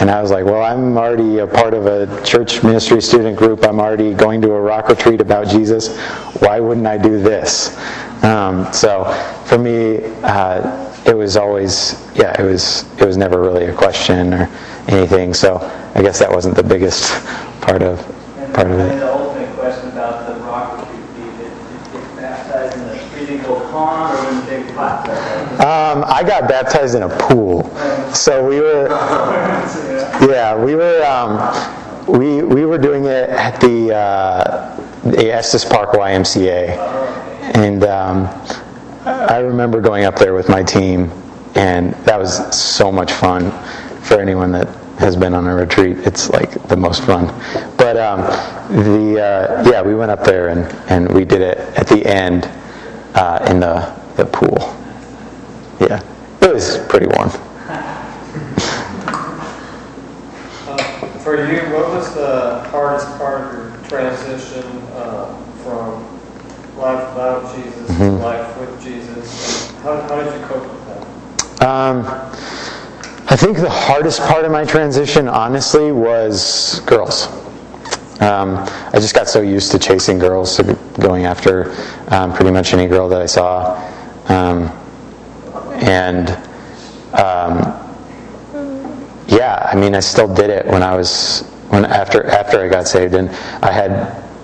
And 0.00 0.10
I 0.10 0.20
was 0.20 0.30
like, 0.30 0.44
well, 0.44 0.62
I'm 0.62 0.96
already 0.96 1.38
a 1.38 1.46
part 1.46 1.74
of 1.74 1.86
a 1.86 2.22
church 2.24 2.62
ministry 2.64 3.00
student 3.00 3.36
group. 3.36 3.64
I'm 3.64 3.80
already 3.80 4.14
going 4.14 4.40
to 4.42 4.52
a 4.52 4.60
rock 4.60 4.88
retreat 4.88 5.20
about 5.20 5.48
Jesus. 5.48 5.96
Why 6.40 6.58
wouldn't 6.58 6.86
I 6.86 6.98
do 6.98 7.20
this? 7.20 7.76
Um, 8.24 8.72
so 8.72 9.04
for 9.44 9.58
me, 9.58 10.00
uh, 10.24 10.88
it 11.06 11.16
was 11.16 11.36
always 11.36 12.04
yeah, 12.14 12.38
it 12.40 12.44
was 12.44 12.84
it 12.98 13.04
was 13.04 13.16
never 13.16 13.40
really 13.40 13.66
a 13.66 13.74
question 13.74 14.34
or 14.34 14.50
anything. 14.88 15.34
So 15.34 15.58
I 15.94 16.02
guess 16.02 16.18
that 16.18 16.30
wasn't 16.30 16.56
the 16.56 16.62
biggest 16.62 17.12
part 17.60 17.82
of 17.82 17.98
part 18.54 18.70
of 18.70 18.78
it. 18.78 18.98
the 18.98 19.12
ultimate 19.12 19.54
question 19.54 19.88
about 19.90 20.26
the 20.26 20.34
rock 20.44 20.80
retreat 20.80 21.00
would 21.00 21.14
be 21.16 21.44
that 21.44 21.94
you 21.94 22.00
get 22.00 22.16
baptized 22.16 22.76
in 22.76 22.88
a 22.88 22.98
freezing 23.10 23.40
cold 23.44 23.62
pond 23.70 24.18
or 24.18 24.30
in 24.30 24.38
a 24.38 24.46
big 24.46 24.67
hot 24.67 24.67
tub. 24.67 24.67
Um, 24.78 26.04
I 26.06 26.22
got 26.24 26.48
baptized 26.48 26.94
in 26.94 27.02
a 27.02 27.08
pool, 27.08 27.64
so 28.14 28.46
we 28.46 28.60
were 28.60 28.88
yeah. 30.30 30.54
we 30.56 30.76
were 30.76 31.04
um, 31.04 32.06
we 32.06 32.42
we 32.42 32.64
were 32.64 32.78
doing 32.78 33.04
it 33.04 33.28
at 33.30 33.60
the 33.60 33.94
uh, 33.94 34.76
the 35.02 35.32
Estes 35.32 35.64
Park 35.64 35.90
YMCA, 35.94 36.76
and 37.56 37.82
um, 37.84 38.26
I 39.04 39.38
remember 39.38 39.80
going 39.80 40.04
up 40.04 40.16
there 40.16 40.34
with 40.34 40.48
my 40.48 40.62
team, 40.62 41.10
and 41.56 41.92
that 42.04 42.18
was 42.18 42.56
so 42.56 42.92
much 42.92 43.12
fun 43.12 43.50
for 44.02 44.20
anyone 44.20 44.52
that 44.52 44.68
has 44.98 45.16
been 45.16 45.34
on 45.34 45.46
a 45.46 45.54
retreat. 45.54 45.98
It's 45.98 46.30
like 46.30 46.50
the 46.68 46.76
most 46.76 47.02
fun. 47.04 47.26
But 47.76 47.96
um, 47.96 48.20
the 48.86 49.20
uh, 49.20 49.70
yeah, 49.70 49.82
we 49.82 49.94
went 49.96 50.10
up 50.10 50.24
there 50.24 50.48
and, 50.48 50.60
and 50.88 51.12
we 51.12 51.24
did 51.24 51.40
it 51.40 51.58
at 51.76 51.86
the 51.86 52.04
end 52.06 52.48
uh, 53.14 53.44
in 53.48 53.60
the 53.60 53.97
the 54.18 54.26
pool. 54.26 54.58
Yeah, 55.80 56.02
it 56.42 56.52
was 56.52 56.76
pretty 56.88 57.06
warm. 57.06 57.30
For 61.22 61.36
you, 61.36 61.60
what 61.74 61.88
was 61.90 62.14
the 62.14 62.64
hardest 62.70 63.06
part 63.18 63.40
of 63.42 63.52
your 63.52 63.88
transition 63.88 64.64
uh, 64.96 65.34
from 65.62 66.02
life 66.78 67.08
without 67.14 67.54
Jesus 67.54 67.86
to 67.86 67.92
Mhm. 67.92 68.22
life 68.22 68.58
with 68.58 68.82
Jesus? 68.82 69.70
How, 69.84 70.00
how 70.00 70.16
did 70.22 70.32
you 70.34 70.46
cope 70.46 70.62
with 70.64 71.58
that? 71.60 71.66
Um, 71.68 72.06
I 73.28 73.36
think 73.36 73.58
the 73.58 73.68
hardest 73.70 74.20
part 74.22 74.44
of 74.44 74.50
my 74.50 74.64
transition, 74.64 75.28
honestly, 75.28 75.92
was 75.92 76.80
girls. 76.86 77.28
Um, 78.20 78.56
I 78.92 78.98
just 78.98 79.14
got 79.14 79.28
so 79.28 79.42
used 79.42 79.70
to 79.72 79.78
chasing 79.78 80.18
girls, 80.18 80.56
to 80.56 80.76
going 80.98 81.26
after 81.26 81.72
um, 82.08 82.32
pretty 82.32 82.50
much 82.50 82.72
any 82.74 82.86
girl 82.88 83.08
that 83.10 83.20
I 83.20 83.26
saw, 83.26 83.76
um, 84.28 84.68
and 85.82 86.30
um, 87.14 87.74
yeah, 89.28 89.68
I 89.70 89.76
mean, 89.76 89.94
I 89.94 90.00
still 90.00 90.32
did 90.32 90.50
it 90.50 90.66
when 90.66 90.82
I 90.82 90.96
was 90.96 91.42
when 91.68 91.84
after 91.84 92.26
after 92.26 92.60
I 92.60 92.68
got 92.68 92.88
saved, 92.88 93.14
and 93.14 93.28
I 93.62 93.70
had 93.70 93.90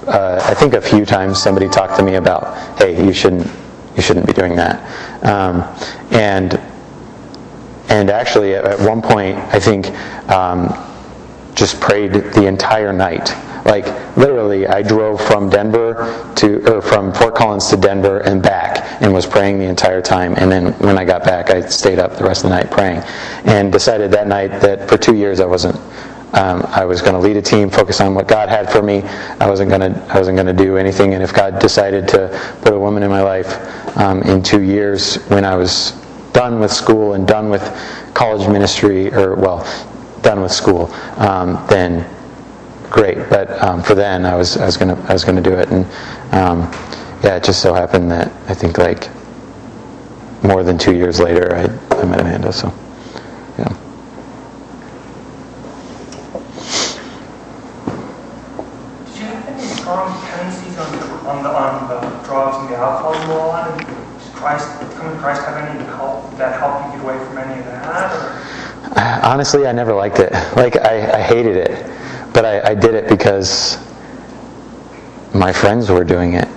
uh, 0.07 0.40
I 0.44 0.55
think 0.55 0.75
a 0.75 0.81
few 0.81 1.05
times 1.07 1.42
somebody 1.42 1.68
talked 1.68 1.97
to 1.97 2.03
me 2.03 2.16
about, 2.16 2.79
hey, 2.79 3.05
you 3.05 3.12
shouldn't 3.12 3.51
you 3.97 4.03
shouldn't 4.03 4.27
be 4.27 4.33
doing 4.33 4.57
that, 4.57 4.81
um, 5.25 5.62
and 6.11 6.61
and 7.88 8.11
actually 8.11 8.55
at, 8.55 8.64
at 8.64 8.81
one 8.81 9.01
point 9.01 9.37
I 9.38 9.59
think 9.59 9.88
um, 10.31 10.68
just 11.55 11.81
prayed 11.81 12.12
the 12.12 12.47
entire 12.47 12.93
night. 12.93 13.31
Like 13.64 13.87
literally, 14.17 14.67
I 14.67 14.83
drove 14.83 15.21
from 15.21 15.49
Denver 15.49 16.33
to 16.37 16.77
or 16.77 16.83
from 16.83 17.14
Fort 17.14 17.35
Collins 17.35 17.69
to 17.71 17.77
Denver 17.77 18.19
and 18.21 18.43
back, 18.43 19.01
and 19.01 19.12
was 19.12 19.25
praying 19.25 19.59
the 19.59 19.64
entire 19.64 20.03
time. 20.03 20.35
And 20.37 20.53
then 20.53 20.73
when 20.75 20.99
I 20.99 21.05
got 21.05 21.25
back, 21.25 21.51
I 21.51 21.62
stayed 21.62 21.99
up 21.99 22.17
the 22.17 22.25
rest 22.25 22.45
of 22.45 22.51
the 22.51 22.57
night 22.57 22.71
praying, 22.71 23.03
and 23.45 23.73
decided 23.73 24.11
that 24.11 24.27
night 24.27 24.61
that 24.61 24.88
for 24.88 24.99
two 24.99 25.17
years 25.17 25.40
I 25.40 25.47
wasn't. 25.47 25.77
Um, 26.35 26.62
I 26.67 26.85
was 26.85 27.01
going 27.01 27.12
to 27.14 27.21
lead 27.21 27.37
a 27.37 27.43
team, 27.43 27.71
focus 27.71 28.01
on 28.01 28.12
what 28.12 28.27
God 28.27 28.49
had 28.49 28.71
for 28.71 28.83
me. 28.83 29.03
I 29.38 29.49
wasn't 29.49 29.71
going 29.71 29.93
to. 29.93 29.99
I 30.12 30.19
wasn't 30.19 30.37
going 30.37 30.49
to 30.49 30.64
do 30.64 30.77
anything. 30.77 31.14
And 31.14 31.23
if 31.23 31.33
God 31.33 31.61
decided 31.61 32.09
to 32.09 32.59
put 32.62 32.75
a 32.75 32.79
woman 32.79 33.05
in 33.05 33.09
my 33.09 33.23
life 33.23 33.97
um, 33.97 34.21
in 34.23 34.43
two 34.43 34.61
years, 34.61 35.23
when 35.29 35.45
I 35.45 35.55
was 35.55 35.93
done 36.33 36.59
with 36.59 36.73
school 36.73 37.14
and 37.14 37.27
done 37.27 37.51
with 37.51 37.62
college 38.14 38.49
ministry, 38.49 39.14
or 39.14 39.37
well, 39.37 39.64
done 40.24 40.40
with 40.40 40.50
school, 40.50 40.92
um, 41.18 41.64
then 41.68 42.04
great. 42.90 43.18
But 43.28 43.50
um, 43.62 43.82
for 43.82 43.94
then, 43.94 44.26
I 44.26 44.34
was 44.34 44.56
I 44.56 44.64
was 44.64 44.76
gonna 44.76 45.00
I 45.08 45.12
was 45.12 45.24
gonna 45.24 45.42
do 45.42 45.52
it, 45.52 45.68
and 45.70 45.84
um, 46.32 46.70
yeah, 47.22 47.37
it 47.37 47.44
just 47.44 47.62
so 47.62 47.74
happened 47.74 48.10
that 48.10 48.32
I 48.48 48.54
think 48.54 48.78
like 48.78 49.10
more 50.42 50.62
than 50.62 50.78
two 50.78 50.94
years 50.94 51.20
later, 51.20 51.54
I 51.54 51.64
I 51.96 52.04
met 52.04 52.20
Amanda. 52.20 52.52
So 52.52 52.72
yeah. 53.58 53.68
Did 59.06 59.16
you 59.16 59.24
have 59.26 59.48
any 59.48 59.66
strong 59.68 60.20
tendencies 60.26 60.78
on, 60.78 61.42
the 61.42 61.50
on 61.50 61.88
the 61.88 62.24
drugs 62.24 62.56
and 62.58 62.68
the 62.68 62.76
alcohol 62.76 63.14
you 63.14 63.28
were? 63.28 63.78
And 63.78 64.04
Christ, 64.34 64.68
coming 64.96 65.14
to 65.14 65.20
Christ, 65.20 65.42
have 65.44 65.56
any 65.56 65.84
help 65.84 66.37
that 66.37 66.58
helped 66.58 66.87
you 66.87 67.00
get 67.00 67.04
away 67.04 67.24
from 67.24 67.38
any 67.38 67.60
of 67.60 67.66
that? 67.66 68.12
Or? 68.12 68.63
Honestly, 68.97 69.66
I 69.66 69.73
never 69.73 69.94
liked 69.94 70.18
it. 70.18 70.33
Like 70.57 70.77
I, 70.77 71.18
I 71.18 71.23
hated 71.23 71.57
it, 71.57 71.87
but 72.33 72.44
I, 72.44 72.70
I 72.70 72.75
did 72.75 72.94
it 72.94 73.09
because 73.09 73.79
my 75.35 75.53
friends 75.53 75.90
were 75.90 76.05
doing 76.05 76.35
it. 76.35 76.49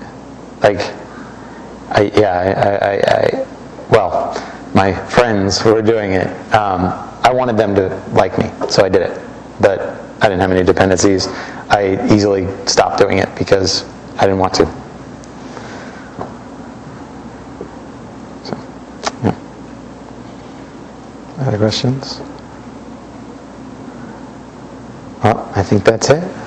Like, 0.62 0.80
I 1.90 2.12
yeah, 2.16 2.32
I, 2.32 2.86
I, 2.86 2.94
I, 3.18 3.48
well, 3.90 4.34
my 4.74 4.94
friends 4.94 5.63
were 5.63 5.82
doing 5.82 6.13
it. 6.13 6.28
Um, 6.54 6.86
I 7.24 7.32
wanted 7.32 7.58
them 7.58 7.76
to 7.76 7.90
like 8.12 8.38
me, 8.38 8.52
so 8.70 8.84
I 8.84 8.90
did 8.90 9.02
it. 9.02 9.22
But 9.60 9.80
I 10.22 10.30
didn't 10.30 10.40
have 10.42 10.52
any 10.52 10.63
dependencies. 10.63 11.28
I 11.70 11.98
easily 12.13 12.48
stopped 12.66 13.00
doing 13.00 13.18
it 13.20 13.30
because 13.38 13.86
I 14.18 14.22
didn't 14.22 14.40
want 14.40 14.54
to. 14.56 14.66
So, 18.44 18.58
yeah. 19.24 19.36
Other 21.48 21.60
questions? 21.60 22.20
Well, 25.24 25.50
I 25.56 25.64
think 25.64 25.86
that's 25.86 26.10
it. 26.10 26.47